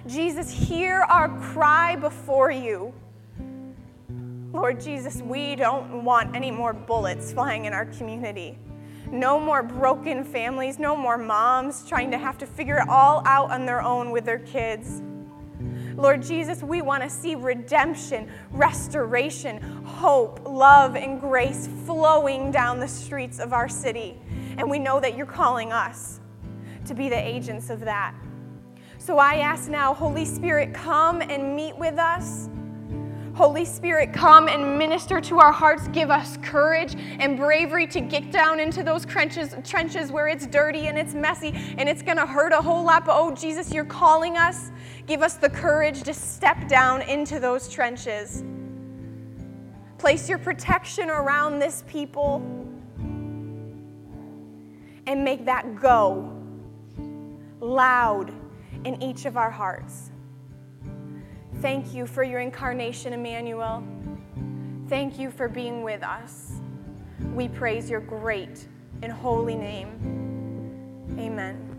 Jesus, 0.07 0.51
hear 0.51 1.01
our 1.11 1.29
cry 1.53 1.97
before 1.97 2.51
you. 2.51 2.95
Lord 4.55 4.81
Jesus, 4.81 5.21
we 5.21 5.55
don't 5.55 6.03
want 6.03 6.35
any 6.35 6.51
more 6.51 6.73
bullets 6.73 7.31
flying 7.31 7.67
in 7.67 7.75
our 7.75 7.85
community. 7.85 8.59
No 9.13 9.39
more 9.39 9.63
broken 9.63 10.25
families, 10.25 10.79
no 10.79 10.97
more 10.97 11.19
moms 11.19 11.87
trying 11.87 12.11
to 12.11 12.17
have 12.17 12.39
to 12.39 12.47
figure 12.47 12.79
it 12.79 12.89
all 12.89 13.23
out 13.27 13.51
on 13.51 13.67
their 13.67 13.83
own 13.83 14.13
with 14.13 14.25
their 14.25 14.39
kids. 14.39 15.03
Lord 16.01 16.23
Jesus, 16.23 16.63
we 16.63 16.81
want 16.81 17.03
to 17.03 17.11
see 17.11 17.35
redemption, 17.35 18.31
restoration, 18.53 19.61
hope, 19.85 20.41
love, 20.49 20.97
and 20.97 21.21
grace 21.21 21.69
flowing 21.85 22.51
down 22.51 22.81
the 22.81 22.89
streets 22.89 23.39
of 23.39 23.53
our 23.53 23.69
city. 23.69 24.19
And 24.57 24.71
we 24.71 24.79
know 24.79 24.99
that 24.99 25.15
you're 25.15 25.27
calling 25.27 25.73
us 25.73 26.21
to 26.87 26.95
be 26.95 27.11
the 27.11 27.19
agents 27.19 27.69
of 27.69 27.81
that. 27.81 28.15
So 28.97 29.19
I 29.19 29.37
ask 29.37 29.69
now, 29.69 29.93
Holy 29.93 30.25
Spirit, 30.25 30.73
come 30.73 31.21
and 31.21 31.55
meet 31.55 31.77
with 31.77 31.99
us. 31.99 32.49
Holy 33.41 33.65
Spirit, 33.65 34.13
come 34.13 34.49
and 34.49 34.79
minister 34.79 35.21
to 35.23 35.39
our 35.39 35.51
hearts. 35.51 35.89
Give 35.89 36.11
us 36.11 36.37
courage 36.43 36.95
and 37.19 37.39
bravery 37.39 37.87
to 37.87 38.01
get 38.01 38.31
down 38.31 38.61
into 38.61 38.83
those 38.83 39.07
trenches, 39.07 39.55
trenches 39.65 40.13
where 40.13 40.29
it's 40.29 40.47
dirty 40.47 40.89
and 40.89 40.99
it's 40.99 41.15
messy 41.15 41.55
and 41.79 41.89
it's 41.89 42.03
going 42.03 42.19
to 42.19 42.27
hurt 42.27 42.53
a 42.53 42.61
whole 42.61 42.85
lot. 42.85 43.07
But 43.07 43.17
oh, 43.17 43.35
Jesus, 43.35 43.73
you're 43.73 43.87
calling 43.87 44.37
us 44.37 44.71
Give 45.11 45.23
us 45.23 45.35
the 45.35 45.51
courage 45.51 46.05
to 46.05 46.15
step 46.15 46.69
down 46.69 47.03
into 47.03 47.41
those 47.41 47.69
trenches. 47.69 48.45
Place 49.99 50.29
your 50.29 50.39
protection 50.39 51.11
around 51.11 51.59
this 51.59 51.83
people 51.89 52.41
and 55.09 55.25
make 55.25 55.45
that 55.47 55.81
go 55.81 56.33
loud 57.59 58.33
in 58.85 59.03
each 59.03 59.25
of 59.25 59.37
our 59.37 59.51
hearts. 59.51 60.10
Thank 61.61 61.93
you 61.93 62.07
for 62.07 62.23
your 62.23 62.41
incarnation, 62.41 63.13
Emmanuel. 63.13 63.85
Thank 64.89 65.19
you 65.19 65.31
for 65.31 65.47
being 65.47 65.83
with 65.83 66.03
us. 66.03 66.53
We 67.35 67.49
praise 67.49 67.91
your 67.91 68.01
great 68.01 68.67
and 69.03 69.13
holy 69.13 69.57
name. 69.57 71.17
Amen. 71.19 71.70